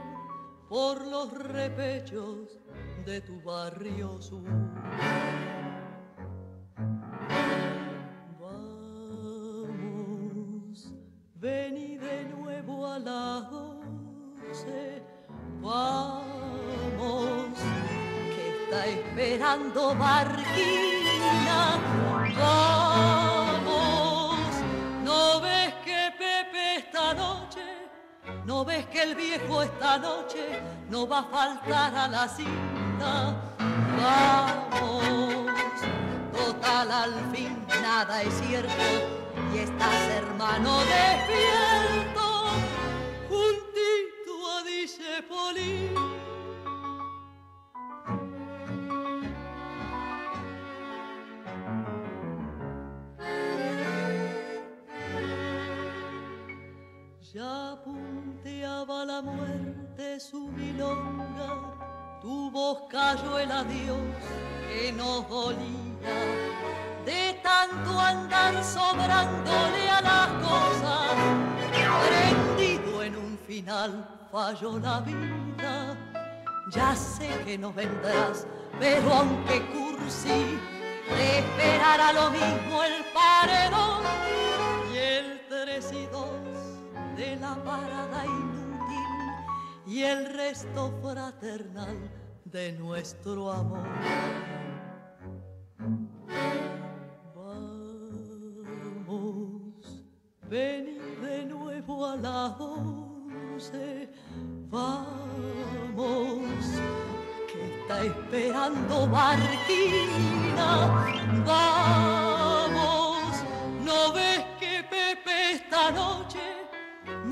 por 0.68 1.06
los 1.06 1.32
repechos 1.32 2.63
de 3.04 3.20
tu 3.20 3.40
barrio 3.42 4.20
sur. 4.20 4.42
Vamos, 8.40 9.74
vení 11.34 11.98
de 11.98 12.24
nuevo 12.24 12.86
a 12.86 12.98
la 12.98 13.48
once, 13.50 15.02
vamos, 15.60 17.58
que 18.34 18.48
está 18.64 18.86
esperando 18.86 19.94
Barquina, 19.96 21.78
vamos, 22.38 23.68
no 25.04 25.40
ves 25.42 25.74
que 25.84 26.10
Pepe 26.18 26.76
esta 26.78 27.12
noche 27.12 27.74
¿No 28.46 28.64
ves 28.64 28.84
que 28.86 29.02
el 29.02 29.14
viejo 29.14 29.62
esta 29.62 29.96
noche 29.98 30.60
no 30.90 31.06
va 31.06 31.20
a 31.20 31.24
faltar 31.24 31.94
a 31.96 32.08
la 32.08 32.28
cita? 32.28 32.83
Vamos, 34.02 35.46
total 36.32 36.90
al 36.90 37.14
fin 37.32 37.64
nada 37.82 38.22
es 38.22 38.34
cierto. 38.34 38.84
Y 39.54 39.58
estás 39.58 40.08
hermano 40.18 40.78
despierto. 40.80 42.26
Juntito 43.28 44.32
a 44.50 44.62
dice 44.64 45.22
Poli. 45.28 45.90
Ya 57.34 57.80
punteaba 57.84 59.04
la 59.04 59.20
muerte 59.20 60.20
su 60.20 60.48
milonga, 60.48 61.73
tu 62.24 62.50
voz 62.50 62.78
cayó 62.88 63.38
el 63.38 63.52
adiós 63.52 63.98
que 64.66 64.90
nos 64.92 65.28
dolía. 65.28 66.16
De 67.04 67.38
tanto 67.42 68.00
andar 68.00 68.54
sobrándole 68.64 69.82
a 69.90 70.00
las 70.00 70.28
cosas, 70.48 71.10
prendido 72.06 73.02
en 73.02 73.16
un 73.16 73.38
final 73.46 74.08
falló 74.32 74.78
la 74.78 75.00
vida. 75.00 75.98
Ya 76.70 76.96
sé 76.96 77.28
que 77.44 77.58
no 77.58 77.70
vendrás, 77.74 78.46
pero 78.80 79.12
aunque 79.12 79.60
cursi, 79.74 80.58
te 81.14 81.40
esperará 81.40 82.10
lo 82.14 82.30
mismo 82.30 82.82
el 82.84 83.04
paredón 83.12 84.02
y 84.90 84.96
el 84.96 85.42
tres 85.50 85.90
de 87.16 87.36
la 87.36 87.54
parada 87.62 88.24
y 89.86 90.02
el 90.02 90.32
resto 90.32 90.92
fraternal 91.02 92.10
de 92.44 92.72
nuestro 92.72 93.52
amor. 93.52 93.86
Vamos, 99.04 100.02
ven 100.48 100.98
de 101.22 101.44
nuevo 101.44 102.06
a 102.06 102.16
la 102.16 102.46
once, 102.58 104.08
vamos, 104.70 106.40
que 107.52 107.80
está 107.80 108.04
esperando 108.04 109.06
Martina, 109.06 111.04
vamos, 111.44 113.44
no 113.84 114.12
ves 114.14 114.42
que 114.58 114.82
Pepe 114.84 115.52
esta 115.52 115.90
noche 115.90 116.63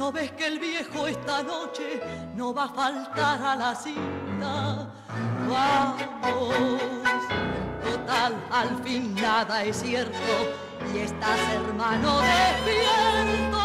¿No 0.03 0.11
ves 0.11 0.33
que 0.33 0.49
el 0.49 0.59
viejo 0.59 1.07
esta 1.07 1.45
noche 1.45 2.03
no 2.35 2.53
va 2.53 2.65
a 2.65 2.69
faltar 2.71 3.41
a 3.41 3.55
la 3.55 3.73
cita? 3.73 4.93
Vamos, 5.49 6.55
total, 7.85 8.35
al 8.51 8.83
fin 8.83 9.15
nada 9.15 9.63
es 9.63 9.77
cierto 9.77 10.19
y 10.93 10.99
estás 10.99 11.39
hermano 11.55 12.19
despierto, 12.19 13.61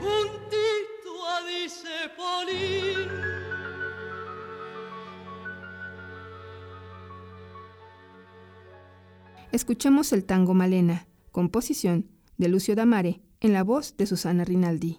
juntito 0.00 1.28
a 1.28 1.46
dice 1.46 2.10
Polín. 2.16 3.08
Escuchemos 9.52 10.12
el 10.12 10.24
tango 10.24 10.54
Malena, 10.54 11.06
composición 11.30 12.10
de 12.36 12.48
Lucio 12.48 12.74
Damare, 12.74 13.20
en 13.38 13.52
la 13.52 13.62
voz 13.62 13.96
de 13.96 14.06
Susana 14.06 14.44
Rinaldi. 14.44 14.98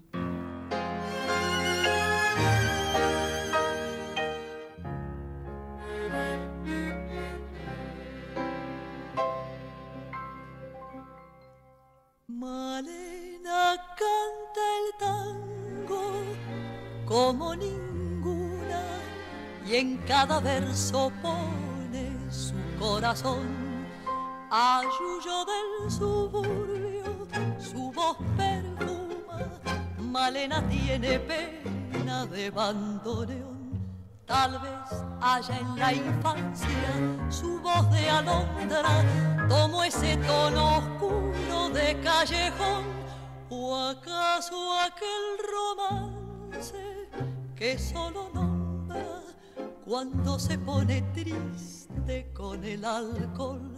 Cada 20.32 20.40
verso 20.40 21.12
pone 21.22 22.10
su 22.30 22.54
corazón. 22.80 23.86
Ayuyo 24.50 25.46
del 25.46 25.92
suburbio, 25.92 27.28
su 27.60 27.92
voz 27.92 28.16
perfuma 28.38 29.40
Malena 29.98 30.64
tiene 30.70 31.20
pena 31.20 32.26
de 32.28 32.50
bandoneón. 32.50 33.72
Tal 34.26 34.52
vez 34.60 35.04
haya 35.20 35.58
en 35.58 35.76
la 35.78 35.94
infancia 35.94 36.68
su 37.30 37.60
voz 37.60 37.92
de 37.92 38.10
alondra, 38.10 39.04
tomó 39.50 39.84
ese 39.84 40.16
tono 40.16 40.78
oscuro 40.78 41.70
de 41.74 42.00
callejón, 42.00 42.86
o 43.50 43.76
acaso 43.76 44.80
aquel 44.80 45.26
romance 45.52 47.10
que 47.54 47.78
solo 47.78 48.30
nombra 48.34 48.62
cuando 49.92 50.40
se 50.40 50.58
pone 50.58 51.02
triste 51.14 52.32
con 52.34 52.64
el 52.64 52.86
alcohol. 52.86 53.78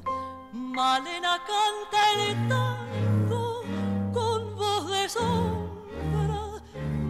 Malena 0.54 1.40
canta 1.40 2.02
el 2.30 2.48
tango 2.48 3.64
con 4.14 4.56
voz 4.56 4.92
de 4.92 5.10
sombra, 5.10 6.62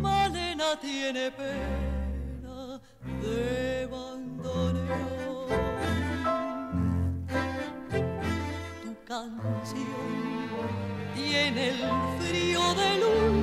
Malena 0.01 0.79
tiene 0.79 1.29
pena 1.31 2.79
de 3.21 3.89
bandoneón. 3.91 5.49
Tu 8.83 8.95
canción 9.03 9.83
tiene 11.13 11.71
el 11.71 11.79
frío 12.21 12.73
del 12.73 13.03
último 13.03 13.42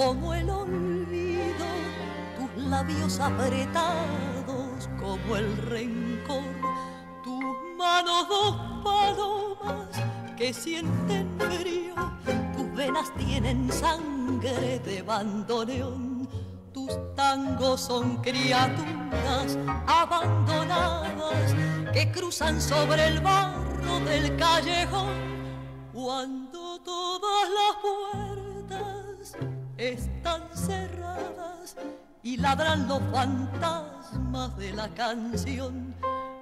Como 0.00 0.32
el 0.32 0.48
olvido, 0.48 1.66
tus 2.38 2.64
labios 2.64 3.20
apretados 3.20 4.88
como 4.98 5.36
el 5.36 5.54
rencor, 5.58 6.42
tus 7.22 7.44
manos 7.76 8.26
dos 8.26 8.56
palomas 8.82 9.88
que 10.38 10.54
sienten 10.54 11.28
frío, 11.38 11.94
tus 12.56 12.72
venas 12.74 13.12
tienen 13.18 13.70
sangre 13.70 14.78
de 14.78 15.02
bandoneón, 15.02 16.26
tus 16.72 16.92
tangos 17.14 17.82
son 17.82 18.22
criaturas 18.22 19.58
abandonadas 19.86 21.54
que 21.92 22.10
cruzan 22.10 22.58
sobre 22.58 23.06
el 23.06 23.20
barro 23.20 24.00
del 24.06 24.34
callejón. 24.36 25.28
Cuando 25.92 26.80
todas 26.80 27.50
las 27.50 27.82
puertas 27.82 28.29
están 29.80 30.42
cerradas 30.52 31.74
y 32.22 32.36
ladran 32.36 32.86
los 32.86 33.00
fantasmas 33.10 34.54
de 34.58 34.72
la 34.74 34.88
canción. 34.90 35.96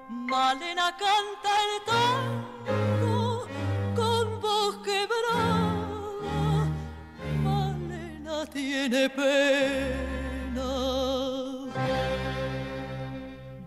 Malena 0.08 0.96
canta 0.98 1.50
el 1.64 1.84
tango 1.86 3.46
con 3.94 4.40
voz 4.40 4.78
quebrada. 4.78 6.66
Malena 7.44 8.44
tiene 8.46 9.08
pena 9.08 9.68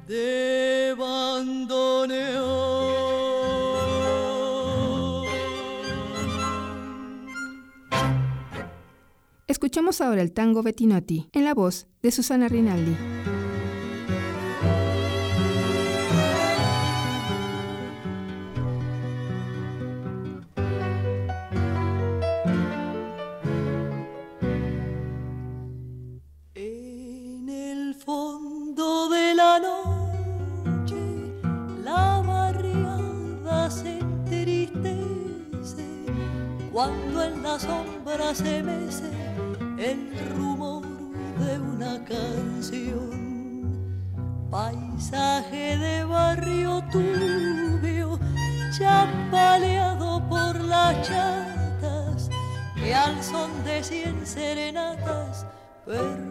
de 0.05 0.93
bandoneón. 0.99 2.50
Escuchemos 9.61 10.01
ahora 10.01 10.23
el 10.23 10.31
tango 10.31 10.63
Bettinotti 10.63 11.29
en 11.33 11.43
la 11.43 11.53
voz 11.53 11.85
de 12.01 12.09
Susana 12.09 12.47
Rinaldi. 12.47 12.97
En 26.55 27.47
el 27.47 27.93
fondo 27.93 29.09
de 29.09 29.35
la 29.35 29.59
noche 29.59 30.95
la 31.83 32.23
barriada 32.25 33.69
se 33.69 33.99
entristece 33.99 35.85
cuando 36.73 37.23
en 37.23 37.43
la 37.43 37.59
sombra 37.59 38.33
se 38.33 38.63
mece 38.63 39.21
el 39.81 40.11
rumor 40.35 40.83
de 41.39 41.59
una 41.59 42.03
canción. 42.05 43.09
Paisaje 44.51 45.77
de 45.77 46.03
barrio 46.03 46.83
turbio, 46.91 48.19
chapaleado 48.77 50.21
por 50.29 50.59
las 50.61 51.07
chatas, 51.07 52.29
que 52.75 52.93
al 52.93 53.23
son 53.23 53.49
de 53.63 53.83
cien 53.83 54.25
serenatas 54.25 55.45
perfumó 55.85 56.30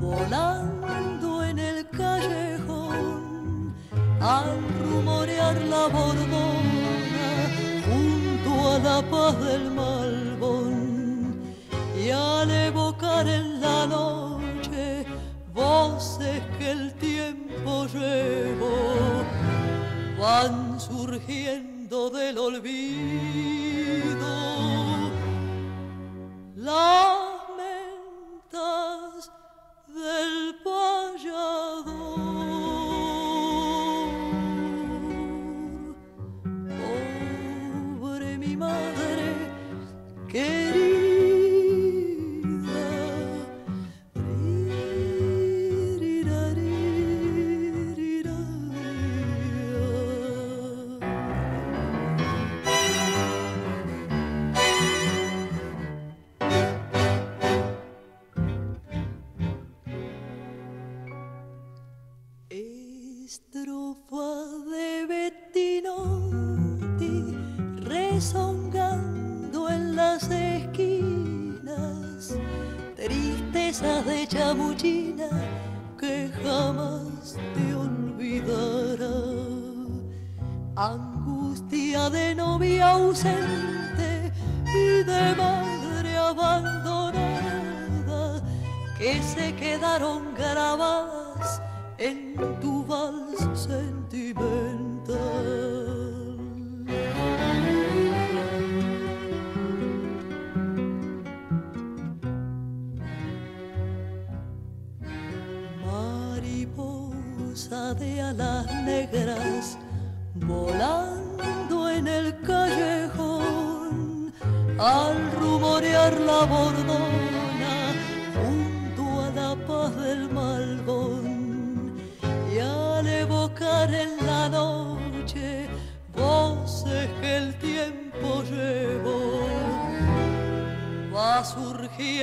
volando 0.00 1.44
en 1.44 1.58
el 1.58 1.88
callejón, 1.88 3.74
al 4.20 4.58
rumorear 4.84 5.60
la 5.62 5.88
borbona 5.88 6.46
junto 7.86 8.50
a 8.70 8.78
la 8.78 9.02
paz 9.10 9.40
del 9.44 9.70
malbón. 9.70 10.72
Y 11.96 12.10
al 12.10 12.50
evocar 12.50 13.26
en 13.28 13.60
la 13.60 13.86
noche 13.86 15.06
voces 15.54 16.42
que 16.58 16.70
el 16.72 16.92
tiempo 16.94 17.86
llevó 17.86 19.24
van 20.18 20.80
surgiendo 20.80 22.10
del 22.10 22.38
olvido 22.38 23.72
del 29.88 30.54
payador. 30.62 31.01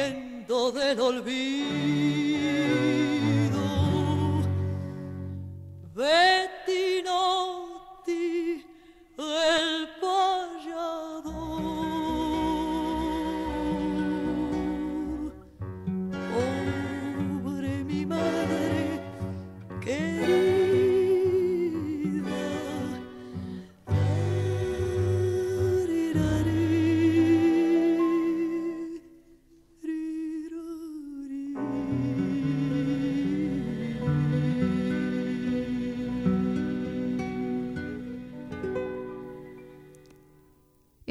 Surgiendo 0.10 0.72
del 0.72 1.00
olvido. 1.00 1.60
Betty 5.96 6.39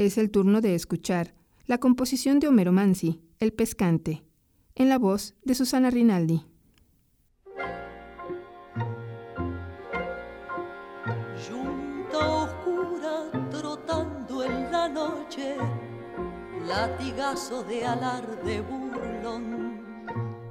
es 0.09 0.19
el 0.19 0.31
turno 0.31 0.61
de 0.61 0.75
escuchar 0.75 1.35
la 1.67 1.79
composición 1.79 2.41
de 2.41 2.49
Homero 2.49 2.73
Mansi, 2.73 3.21
El 3.41 3.53
Pescante, 3.53 4.25
en 4.75 4.89
la 4.89 4.99
voz 4.99 5.35
de 5.45 5.55
Susana 5.55 5.91
Rinaldi. 5.91 6.47
Junta 11.47 12.27
oscura 12.27 13.31
trotando 13.51 14.45
en 14.45 14.73
la 14.73 14.89
noche, 14.89 15.57
latigazo 16.67 17.63
de 17.65 17.85
alarde 17.85 18.63
burlón, 18.63 19.83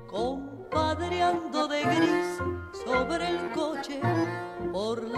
compadreando 0.05 1.67
de 1.67 1.81
gris 1.81 2.37
sobre 2.85 3.27
el 3.27 3.51
coche 3.53 3.66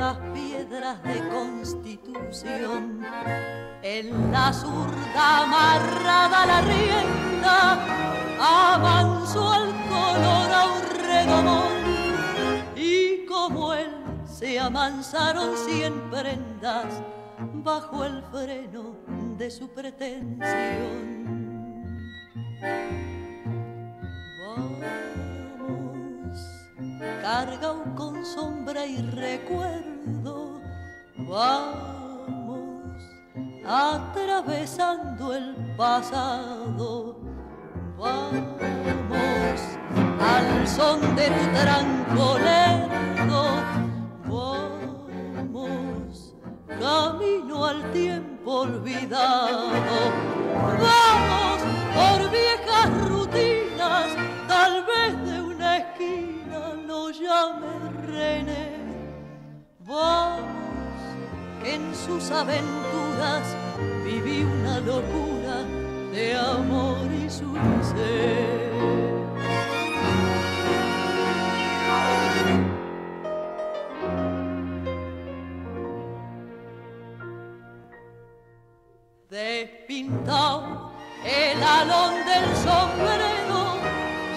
las 0.09 0.17
piedras 0.33 1.03
de 1.03 1.29
constitución 1.29 3.05
en 3.83 4.31
la 4.31 4.51
zurda 4.51 5.43
amarrada 5.43 6.45
la 6.47 6.61
rienda, 6.61 7.59
avanzó 8.73 9.51
al 9.51 9.67
color 9.93 10.51
a 10.51 10.65
un 10.77 10.81
redomón. 11.05 11.73
Y 12.75 13.23
como 13.27 13.71
él 13.75 13.91
se 14.25 14.59
amansaron 14.59 15.55
cien 15.55 16.09
prendas 16.09 17.03
bajo 17.63 18.03
el 18.03 18.23
freno 18.31 18.95
de 19.37 19.51
su 19.51 19.69
pretensión. 19.69 21.19
Vamos, 24.41 24.87
carga 27.21 27.75
con 27.95 28.25
sombra 28.25 28.87
y 28.87 28.97
recuerdo. 29.03 29.98
Vamos 31.17 33.01
atravesando 33.65 35.33
el 35.35 35.55
pasado. 35.77 37.17
Vamos 37.97 39.59
al 40.19 40.67
son 40.67 41.15
de 41.15 41.27
tu 41.27 41.51
trancolero, 41.51 42.89
vamos 44.25 44.59
camino 46.79 47.65
al 47.65 47.91
tiempo 47.91 48.61
olvidado. 48.61 49.69
Vamos 50.87 51.61
por 51.95 52.31
viejas 52.31 52.89
rutinas, 53.09 54.07
tal 54.47 54.85
vez 54.85 55.11
de 55.25 55.41
una 55.41 55.77
esquina 55.77 56.73
no 56.87 57.09
llame 57.11 57.67
René. 58.07 58.58
Vamos 59.89 60.45
en 61.65 61.95
sus 61.95 62.29
aventuras 62.29 63.41
viví 64.05 64.43
una 64.43 64.79
locura 64.81 65.63
de 66.11 66.35
amor 66.35 67.11
y 67.11 67.27
su 67.27 67.55
ser. 67.89 68.69
Despintado 79.27 80.91
el 81.25 81.63
alón 81.63 82.13
del 82.27 82.45
sombrero, 82.57 83.79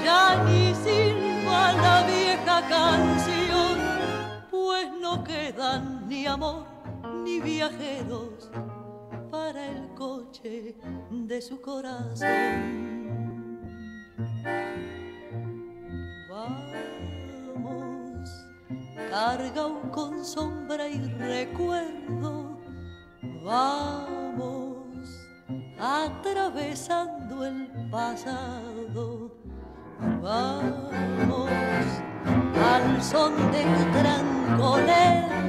ya 0.03 0.43
ni 0.47 0.75
silba 0.77 1.73
la 1.75 2.07
vieja 2.07 2.63
canción, 2.71 3.22
no 5.13 5.25
quedan 5.25 6.09
ni 6.09 6.27
amor 6.27 6.65
ni 7.25 7.41
viajeros 7.41 8.51
para 9.31 9.67
el 9.67 9.89
coche 9.95 10.77
de 11.11 11.43
su 11.43 11.61
corazón. 11.61 12.29
Vamos, 16.31 18.31
carga 19.11 19.69
con 19.91 20.25
sombra 20.25 20.89
y 20.89 20.99
recuerdo, 21.19 22.59
vamos, 23.45 24.79
atravesando 25.79 27.45
el 27.45 27.69
pasado, 27.91 29.31
vamos, 30.23 31.51
son 33.01 33.33
de 33.53 33.63
tu 33.63 33.85
trancolerdo 33.99 35.42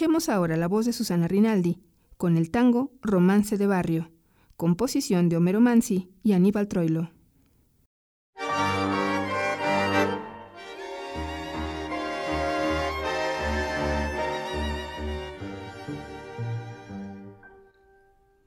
Escuchemos 0.00 0.30
ahora 0.30 0.56
la 0.56 0.66
voz 0.66 0.86
de 0.86 0.94
Susana 0.94 1.28
Rinaldi 1.28 1.82
con 2.16 2.38
el 2.38 2.50
tango 2.50 2.90
Romance 3.02 3.58
de 3.58 3.66
Barrio, 3.66 4.10
composición 4.56 5.28
de 5.28 5.36
Homero 5.36 5.60
Mansi 5.60 6.10
y 6.22 6.32
Aníbal 6.32 6.68
Troilo. 6.68 7.10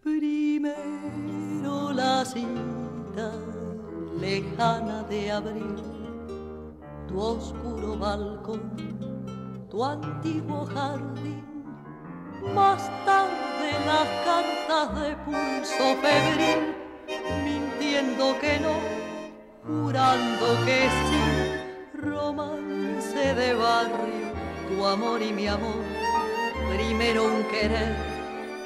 Primero 0.02 0.74
la 1.94 2.26
cita 2.26 3.32
lejana 4.20 5.04
de 5.04 5.32
abril, 5.32 5.76
tu 7.08 7.20
oscuro 7.20 7.96
balcón, 7.96 8.93
tu 9.74 9.84
antiguo 9.84 10.68
jardín. 10.68 11.44
Más 12.54 12.82
tarde 13.06 13.70
las 13.88 14.08
cartas 14.24 15.02
de 15.02 15.16
pulso 15.26 15.86
febril, 16.04 16.76
mintiendo 17.44 18.38
que 18.40 18.60
no, 18.60 18.76
jurando 19.66 20.46
que 20.66 20.80
sí, 21.06 21.98
romance 22.00 23.34
de 23.34 23.56
barrio, 23.56 24.28
tu 24.70 24.86
amor 24.86 25.20
y 25.24 25.34
mi 25.34 25.48
amor, 25.48 25.84
primero 26.70 27.24
un 27.24 27.44
querer, 27.46 27.96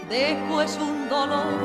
después 0.09 0.77
un 0.77 1.07
dolor, 1.07 1.55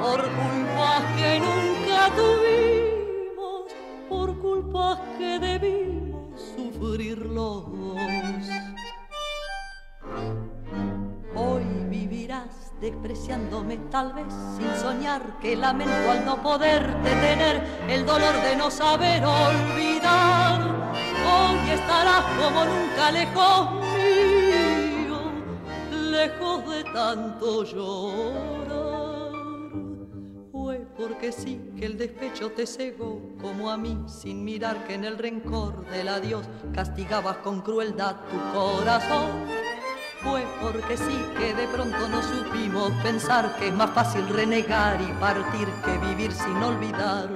por 0.00 0.22
culpas 0.22 1.02
que 1.18 1.38
nunca 1.38 2.10
tuvimos, 2.16 3.74
por 4.08 4.38
culpas 4.38 4.98
que 5.18 5.38
debimos 5.38 6.40
sufrir 6.56 7.18
los. 7.26 7.66
Despreciándome 12.80 13.78
tal 13.90 14.12
vez 14.12 14.26
sin 14.56 14.74
soñar 14.80 15.38
que 15.40 15.56
lamento 15.56 16.10
al 16.10 16.24
no 16.24 16.42
poderte 16.42 17.10
tener 17.10 17.62
el 17.88 18.04
dolor 18.04 18.34
de 18.42 18.56
no 18.56 18.70
saber 18.70 19.24
olvidar. 19.24 20.60
Hoy 21.26 21.70
estarás 21.70 22.24
como 22.38 22.64
nunca 22.64 23.10
lejos 23.10 23.72
mío, 23.82 25.20
lejos 26.10 26.70
de 26.70 26.84
tanto 26.84 27.64
llorar. 27.64 28.86
Fue 30.52 30.86
porque 30.98 31.32
sí 31.32 31.60
que 31.78 31.86
el 31.86 31.96
despecho 31.96 32.50
te 32.52 32.66
cegó 32.66 33.20
como 33.40 33.70
a 33.70 33.76
mí, 33.76 34.04
sin 34.06 34.44
mirar 34.44 34.86
que 34.86 34.94
en 34.94 35.04
el 35.04 35.16
rencor 35.16 35.86
del 35.86 36.08
adiós 36.08 36.46
castigabas 36.74 37.38
con 37.38 37.62
crueldad 37.62 38.16
tu 38.30 38.58
corazón 38.58 39.66
fue 40.22 40.44
porque 40.60 40.96
sí 40.96 41.24
que 41.38 41.54
de 41.54 41.66
pronto 41.68 42.08
no 42.08 42.22
supimos 42.22 42.90
pensar 43.02 43.56
que 43.56 43.68
es 43.68 43.74
más 43.74 43.90
fácil 43.90 44.28
renegar 44.28 45.00
y 45.00 45.12
partir 45.20 45.68
que 45.84 45.98
vivir 46.06 46.32
sin 46.32 46.56
olvidar. 46.56 47.28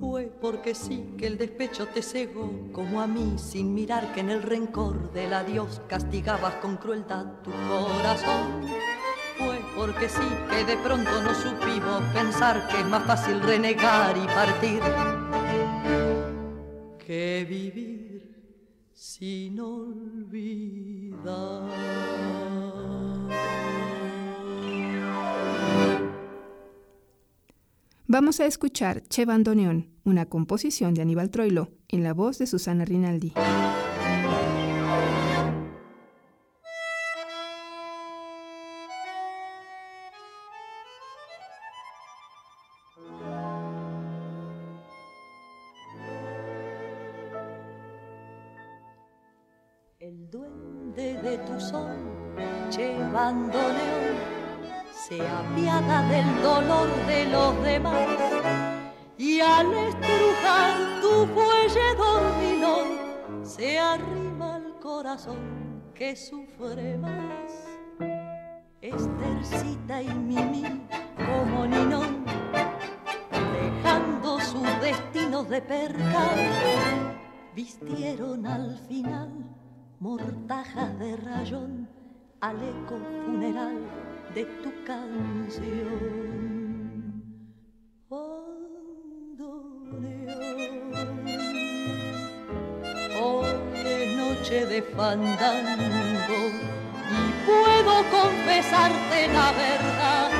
Fue 0.00 0.32
porque 0.40 0.74
sí 0.74 1.14
que 1.18 1.26
el 1.26 1.38
despecho 1.38 1.86
te 1.86 2.02
cegó 2.02 2.50
como 2.72 3.00
a 3.00 3.06
mí 3.06 3.34
sin 3.38 3.74
mirar 3.74 4.12
que 4.12 4.20
en 4.20 4.30
el 4.30 4.42
rencor 4.42 5.12
del 5.12 5.34
adiós 5.34 5.80
castigabas 5.88 6.54
con 6.54 6.76
crueldad 6.76 7.26
tu 7.42 7.50
corazón 7.50 8.97
fue 9.38 9.60
porque 9.76 10.08
sí 10.08 10.28
que 10.50 10.64
de 10.64 10.76
pronto 10.78 11.22
no 11.22 11.34
supimos 11.34 12.02
pensar 12.12 12.68
que 12.68 12.80
es 12.80 12.86
más 12.86 13.04
fácil 13.04 13.40
renegar 13.40 14.16
y 14.16 14.26
partir 14.26 14.80
que 17.06 17.46
vivir 17.48 18.88
sin 18.92 19.60
olvidar. 19.60 21.28
Vamos 28.10 28.40
a 28.40 28.46
escuchar 28.46 29.02
Che 29.08 29.26
Bandoneón, 29.26 29.90
una 30.04 30.26
composición 30.26 30.94
de 30.94 31.02
Aníbal 31.02 31.30
Troilo, 31.30 31.70
en 31.88 32.02
la 32.02 32.14
voz 32.14 32.38
de 32.38 32.46
Susana 32.46 32.84
Rinaldi. 32.84 33.32
Del 55.54 56.42
dolor 56.42 56.88
de 57.06 57.24
los 57.26 57.62
demás 57.62 58.06
y 59.16 59.40
al 59.40 59.72
estrujar 59.72 61.00
tu 61.00 61.26
fuelle 61.26 61.94
dormilón 61.96 63.44
se 63.44 63.78
arrima 63.78 64.56
al 64.56 64.78
corazón 64.78 65.82
que 65.94 66.14
sufre 66.14 66.96
más. 66.98 67.66
Estercita 68.80 70.02
y 70.02 70.08
Mimi 70.08 70.64
como 71.16 71.66
Ninón, 71.66 72.24
dejando 73.32 74.40
sus 74.40 74.80
destinos 74.80 75.48
de 75.48 75.60
percal, 75.62 77.18
vistieron 77.54 78.46
al 78.46 78.78
final 78.88 79.30
mortajas 79.98 80.98
de 80.98 81.16
rayón 81.16 81.97
al 82.40 82.56
eco 82.56 82.98
funeral 83.24 83.78
de 84.34 84.44
tu 84.62 84.72
canción. 84.84 86.28
Hoy 93.20 93.46
es 93.74 94.16
noche 94.16 94.66
de 94.66 94.82
fandango 94.82 96.36
y 97.10 97.32
puedo 97.44 97.94
confesarte 98.10 99.28
la 99.32 99.52
verdad. 99.52 100.30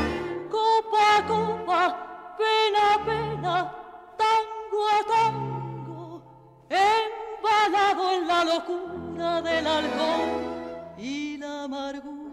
Copa 0.48 1.16
a 1.16 1.26
copa, 1.26 2.36
pena 2.38 2.94
a 2.94 3.04
pena, 3.04 3.72
tango 4.16 4.88
a 4.88 5.00
tango, 5.14 6.22
embalado 6.70 8.12
en 8.12 8.28
la 8.28 8.44
locura 8.44 9.42
del 9.42 9.66
alcohol 9.66 10.57
y 10.98 11.36
la 11.38 11.64
amargura. 11.64 12.28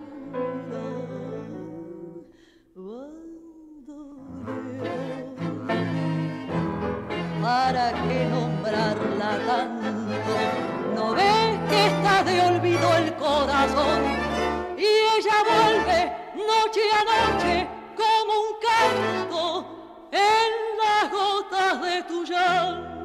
¿Para 7.42 7.94
qué 7.94 8.26
nombrarla 8.26 9.32
tanto? 9.46 10.36
¿No 10.96 11.14
ves 11.14 11.60
que 11.70 11.86
está 11.88 12.24
de 12.24 12.42
olvido 12.42 12.96
el 12.98 13.14
corazón? 13.16 14.02
Y 14.78 14.88
ella 15.16 15.38
vuelve 15.50 16.00
noche 16.36 16.82
a 16.92 17.04
noche 17.14 17.68
como 17.96 18.34
un 18.46 18.54
canto 18.68 19.42
en 20.12 20.50
las 20.82 21.12
gotas 21.12 21.82
de 21.82 22.04
tu 22.04 22.26
llanto. 22.26 22.96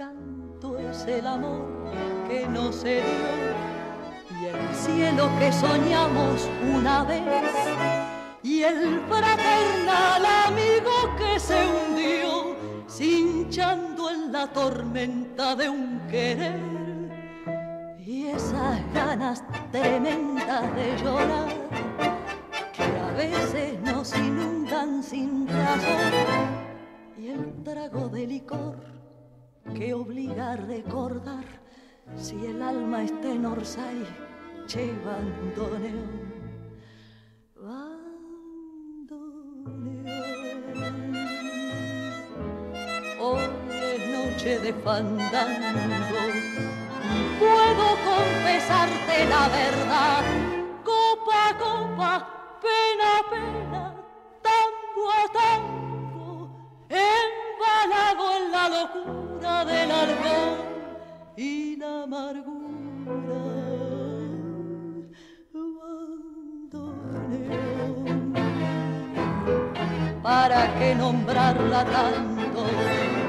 Canto 0.00 0.78
es 0.78 1.04
el 1.04 1.26
amor 1.26 1.68
que 2.26 2.46
no 2.46 2.72
se 2.72 3.02
dio 3.02 4.40
y 4.40 4.46
el 4.46 4.74
cielo 4.74 5.28
que 5.38 5.52
soñamos 5.52 6.48
una 6.74 7.04
vez 7.04 7.22
y 8.42 8.62
el 8.62 8.98
fraternal 9.10 10.24
amigo 10.46 10.90
que 11.18 11.38
se 11.38 11.66
hundió 11.66 12.56
cinchando 12.88 14.08
en 14.08 14.32
la 14.32 14.46
tormenta 14.46 15.54
de 15.54 15.68
un 15.68 16.00
querer 16.10 16.58
y 17.98 18.28
esas 18.28 18.80
ganas 18.94 19.44
tremendas 19.70 20.74
de 20.76 20.96
llorar 20.96 21.48
que 22.72 22.84
a 22.84 23.12
veces 23.18 23.78
nos 23.82 24.16
inundan 24.16 25.02
sin 25.02 25.46
razón 25.46 26.70
y 27.18 27.28
el 27.28 27.62
trago 27.62 28.08
de 28.08 28.26
licor 28.26 28.99
que 29.74 29.94
obliga 29.94 30.52
a 30.52 30.56
recordar 30.56 31.44
si 32.16 32.46
el 32.46 32.62
alma 32.62 33.04
está 33.04 33.30
en 33.30 33.46
Orsay, 33.46 34.04
che 34.66 34.92
bandoneón, 35.04 36.30
de 44.44 44.72
fandango. 44.72 46.22
Puedo 47.38 47.86
confesarte 48.10 49.26
la 49.28 49.48
verdad, 49.48 50.24
copa 50.82 51.56
copa, 51.58 52.12
pena 52.60 53.12
pena, 53.30 53.94
tango 54.42 55.10
a 55.10 55.24
tango, 55.38 56.50
embalado 57.90 58.36
en 58.36 58.52
la 58.52 58.68
locura 58.68 59.64
del 59.64 59.90
alcohol 59.90 60.58
y 61.36 61.76
la 61.76 62.02
amargura. 62.04 62.60
¿para 70.22 70.78
qué 70.78 70.94
nombrarla 70.94 71.84
tanto? 71.84 72.66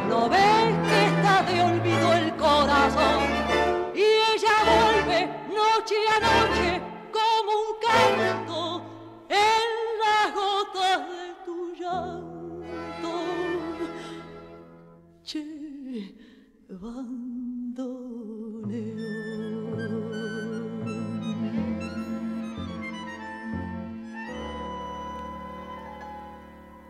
¿No 0.07 0.30
ves 0.30 0.74
que 0.88 1.05
está 1.07 1.41
de 1.43 1.62
olvido 1.62 2.14
el 2.14 2.36
corazón? 2.36 3.22
Y 3.95 4.03
ella 4.34 4.55
vuelve 4.70 5.20
noche 5.59 5.95
a 6.16 6.20
noche 6.20 6.82
como 7.12 7.51
un 7.66 7.74
canto 7.88 8.51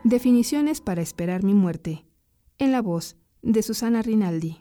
Definiciones 0.04 0.82
para 0.82 1.02
esperar 1.02 1.42
mi 1.44 1.56
muerte. 1.56 2.06
En 2.60 2.72
la 2.72 2.84
voz 2.84 3.16
de 3.42 3.64
Susana 3.64 4.04
Rinaldi. 4.04 4.60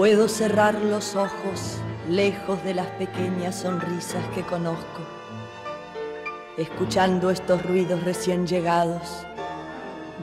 Puedo 0.00 0.28
cerrar 0.28 0.76
los 0.76 1.14
ojos 1.14 1.76
lejos 2.08 2.64
de 2.64 2.72
las 2.72 2.86
pequeñas 2.92 3.54
sonrisas 3.54 4.24
que 4.34 4.40
conozco, 4.40 5.02
escuchando 6.56 7.28
estos 7.28 7.62
ruidos 7.66 8.02
recién 8.02 8.46
llegados, 8.46 9.26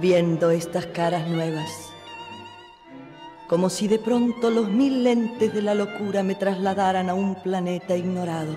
viendo 0.02 0.50
estas 0.50 0.88
caras 0.88 1.28
nuevas, 1.28 1.94
como 3.48 3.70
si 3.70 3.88
de 3.88 4.00
pronto 4.00 4.50
los 4.50 4.68
mil 4.68 5.04
lentes 5.04 5.54
de 5.54 5.62
la 5.62 5.76
locura 5.76 6.24
me 6.24 6.34
trasladaran 6.34 7.12
a 7.12 7.14
un 7.14 7.36
planeta 7.36 7.96
ignorado. 7.96 8.56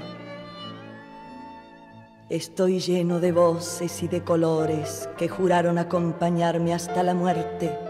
Estoy 2.30 2.80
lleno 2.80 3.20
de 3.20 3.32
voces 3.32 4.02
y 4.02 4.08
de 4.08 4.24
colores 4.24 5.06
que 5.18 5.28
juraron 5.28 5.76
acompañarme 5.76 6.72
hasta 6.72 7.02
la 7.02 7.12
muerte 7.12 7.89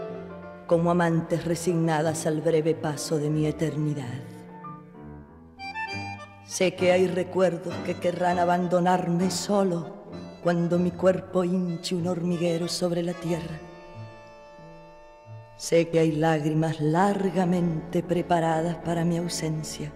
como 0.71 0.89
amantes 0.89 1.43
resignadas 1.43 2.25
al 2.25 2.39
breve 2.39 2.73
paso 2.75 3.17
de 3.17 3.29
mi 3.29 3.45
eternidad. 3.45 4.21
Sé 6.45 6.75
que 6.75 6.93
hay 6.93 7.07
recuerdos 7.07 7.75
que 7.85 7.95
querrán 7.95 8.39
abandonarme 8.39 9.31
solo 9.31 10.05
cuando 10.41 10.79
mi 10.79 10.91
cuerpo 10.91 11.43
hinche 11.43 11.93
un 11.93 12.07
hormiguero 12.07 12.69
sobre 12.69 13.03
la 13.03 13.11
tierra. 13.11 13.59
Sé 15.57 15.89
que 15.89 15.99
hay 15.99 16.13
lágrimas 16.13 16.79
largamente 16.79 18.01
preparadas 18.01 18.77
para 18.77 19.03
mi 19.03 19.17
ausencia. 19.17 19.91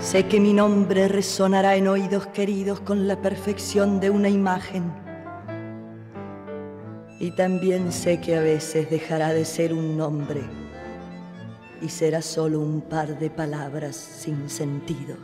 Sé 0.00 0.26
que 0.28 0.38
mi 0.38 0.52
nombre 0.52 1.08
resonará 1.08 1.76
en 1.76 1.88
oídos 1.88 2.26
queridos 2.26 2.80
con 2.80 3.08
la 3.08 3.22
perfección 3.22 4.00
de 4.00 4.10
una 4.10 4.28
imagen 4.28 5.11
y 7.22 7.30
también 7.30 7.92
sé 7.92 8.20
que 8.20 8.34
a 8.34 8.40
veces 8.40 8.90
dejará 8.90 9.32
de 9.32 9.44
ser 9.44 9.72
un 9.72 9.96
nombre 9.96 10.40
y 11.80 11.88
será 11.88 12.20
solo 12.20 12.58
un 12.58 12.80
par 12.80 13.16
de 13.16 13.30
palabras 13.30 13.94
sin 13.94 14.50
sentido. 14.50 15.14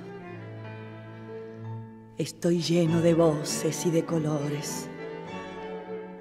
Estoy 2.17 2.63
lleno 2.63 3.01
de 3.01 3.15
voces 3.15 3.85
y 3.85 3.91
de 3.91 4.05
colores, 4.05 4.89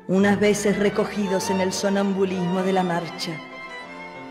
unas 0.08 0.40
veces 0.40 0.80
recogidos 0.80 1.52
en 1.52 1.62
el 1.62 1.72
sonambulismo 1.72 2.64
de 2.64 2.74
la 2.74 2.82
marcha, 2.82 3.40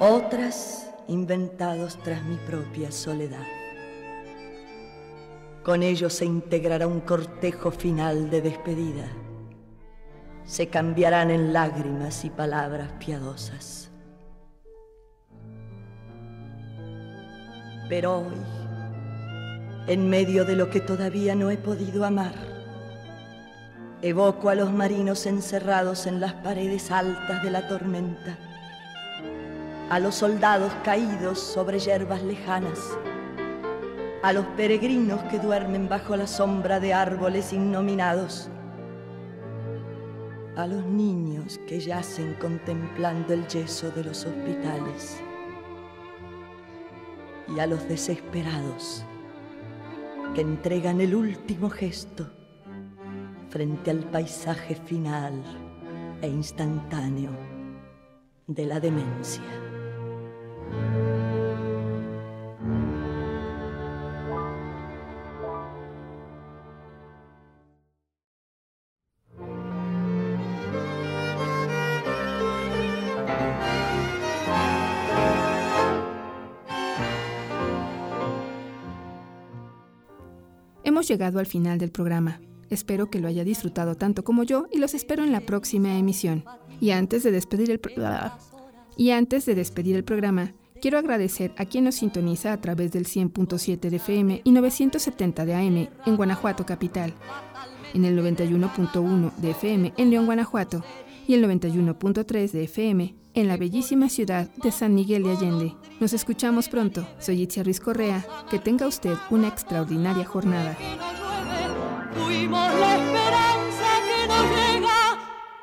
otras 0.01 0.91
inventados 1.07 1.97
tras 2.03 2.25
mi 2.25 2.39
propia 2.39 2.91
soledad. 2.91 3.47
Con 5.63 5.85
ellos 5.85 6.13
se 6.13 6.25
integrará 6.25 6.89
un 6.89 6.99
cortejo 7.03 7.71
final 7.71 8.31
de 8.31 8.43
despedida 8.43 9.09
se 10.47 10.69
cambiarán 10.69 11.31
en 11.31 11.53
lágrimas 11.53 12.25
y 12.25 12.31
palabras 12.31 12.93
piadosas. 13.05 13.91
Pero 17.89 18.19
hoy, 18.19 18.37
en 19.89 20.09
medio 20.09 20.45
de 20.45 20.57
lo 20.57 20.71
que 20.71 20.81
todavía 20.81 21.35
no 21.35 21.51
he 21.51 21.57
podido 21.57 22.05
amar, 22.05 22.35
evoco 24.03 24.49
a 24.49 24.55
los 24.55 24.73
marinos 24.73 25.27
encerrados 25.27 26.07
en 26.07 26.21
las 26.21 26.35
paredes 26.35 26.93
altas 26.93 27.43
de 27.43 27.51
la 27.51 27.67
tormenta, 27.67 28.39
a 29.91 29.99
los 29.99 30.15
soldados 30.15 30.73
caídos 30.85 31.41
sobre 31.41 31.81
hierbas 31.81 32.23
lejanas, 32.23 32.79
a 34.23 34.33
los 34.33 34.47
peregrinos 34.57 35.23
que 35.25 35.39
duermen 35.39 35.89
bajo 35.89 36.17
la 36.17 36.27
sombra 36.27 36.79
de 36.79 36.95
árboles 36.95 37.53
innominados, 37.53 38.49
a 40.57 40.67
los 40.67 40.85
niños 40.87 41.61
que 41.69 41.79
yacen 41.79 42.35
contemplando 42.35 43.35
el 43.35 43.47
yeso 43.47 43.91
de 43.91 44.05
los 44.05 44.25
hospitales 44.25 45.21
y 47.55 47.61
a 47.61 47.67
los 47.67 47.87
desesperados 47.87 49.05
que 50.35 50.41
entregan 50.41 51.01
el 51.03 51.15
último 51.15 51.69
gesto 51.69 52.31
frente 53.51 53.91
al 53.91 54.01
paisaje 54.11 54.75
final 54.75 55.43
e 56.23 56.29
instantáneo 56.29 57.31
de 58.47 58.65
la 58.65 58.81
demencia. 58.81 59.66
Llegado 81.07 81.39
al 81.39 81.47
final 81.47 81.79
del 81.79 81.93
programa. 81.93 82.41
Espero 82.69 83.11
que 83.11 83.21
lo 83.21 83.29
haya 83.29 83.45
disfrutado 83.45 83.95
tanto 83.95 84.25
como 84.25 84.43
yo 84.43 84.67
y 84.73 84.79
los 84.79 84.93
espero 84.93 85.23
en 85.23 85.31
la 85.31 85.41
próxima 85.41 85.97
emisión. 85.97 86.45
Y 86.81 86.91
antes 86.91 87.23
de 87.23 87.31
despedir 87.31 87.71
el 87.71 87.81
y 88.97 89.11
antes 89.11 89.47
de 89.47 89.55
despedir 89.55 89.95
el 89.95 90.03
programa, 90.03 90.55
quiero 90.83 90.99
agradecer 90.99 91.53
a 91.59 91.65
quien 91.65 91.85
nos 91.85 91.97
sintoniza 91.97 92.53
a 92.53 92.61
través 92.61 92.91
del 92.91 93.07
100.7 93.07 93.89
de 93.89 93.97
FM 93.97 94.41
y 94.43 94.51
970 94.51 95.45
de 95.45 95.55
AM 95.55 95.89
en 96.07 96.17
Guanajuato 96.17 96.67
capital, 96.67 97.15
en 97.95 98.05
el 98.05 98.19
91.1 98.19 99.37
de 99.37 99.51
FM 99.51 99.93
en 99.97 100.11
León, 100.11 100.27
Guanajuato 100.27 100.83
y 101.27 101.35
el 101.35 101.45
91.3 101.45 102.51
de 102.53 102.64
FM 102.64 103.14
en 103.35 103.49
la 103.49 103.57
bellísima 103.57 104.09
ciudad 104.09 104.49
de 104.62 104.70
San 104.70 104.95
Miguel 104.95 105.24
de 105.24 105.33
Allende. 105.33 105.74
Nos 106.01 106.12
escuchamos 106.12 106.68
pronto. 106.68 107.07
Soy 107.18 107.43
Itzia 107.43 107.62
Ruiz 107.62 107.81
Correa. 107.81 108.24
Que 108.51 108.59
tenga 108.59 108.87
usted 108.87 109.14
una 109.31 109.49
extraordinaria 109.49 110.24
jornada. 110.24 110.77
Fuimos 112.14 112.74
la 112.81 112.97
esperanza 112.97 113.89
que 114.07 114.29
no 114.29 114.43
llega, 114.57 115.18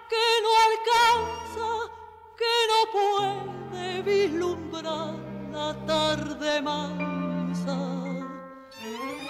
que 0.09 0.25
no 0.43 0.51
alcanza, 0.69 1.69
que 2.37 2.53
no 2.69 2.79
puede 3.71 4.01
vislumbrar 4.03 5.15
la 5.51 5.85
tarde 5.85 6.61
mansa. 6.61 7.77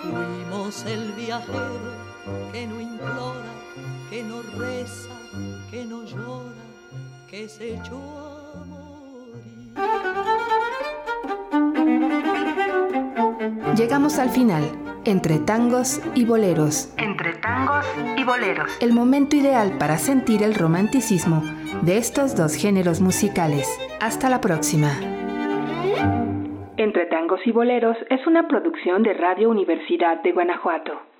Fuimos 0.01 0.86
el 0.86 1.11
viajero 1.13 1.93
que 2.51 2.67
no 2.67 2.81
implora, 2.81 3.53
que 4.09 4.23
no 4.23 4.41
reza, 4.41 5.09
que 5.69 5.86
no 5.86 6.03
llora, 6.03 6.65
que 7.29 7.47
se 7.47 7.75
echó 7.75 7.97
a 7.97 8.65
morir. 8.65 8.93
Llegamos 13.75 14.19
al 14.19 14.29
final, 14.29 14.63
entre 15.05 15.39
tangos 15.39 15.99
y 16.15 16.25
boleros. 16.25 16.93
Entre 16.97 17.34
tangos 17.34 17.86
y 18.17 18.23
boleros. 18.23 18.69
El 18.79 18.93
momento 18.93 19.36
ideal 19.36 19.77
para 19.77 19.97
sentir 19.97 20.43
el 20.43 20.53
romanticismo 20.53 21.43
de 21.81 21.97
estos 21.97 22.36
dos 22.36 22.55
géneros 22.55 23.01
musicales. 23.01 23.67
Hasta 23.99 24.29
la 24.29 24.41
próxima. 24.41 24.91
Entre 26.77 27.05
tangos 27.07 27.39
y 27.45 27.51
boleros 27.51 27.97
es 28.09 28.25
una 28.27 28.47
producción 28.47 29.03
de 29.03 29.13
Radio 29.13 29.49
Universidad 29.49 30.21
de 30.21 30.31
Guanajuato. 30.31 31.12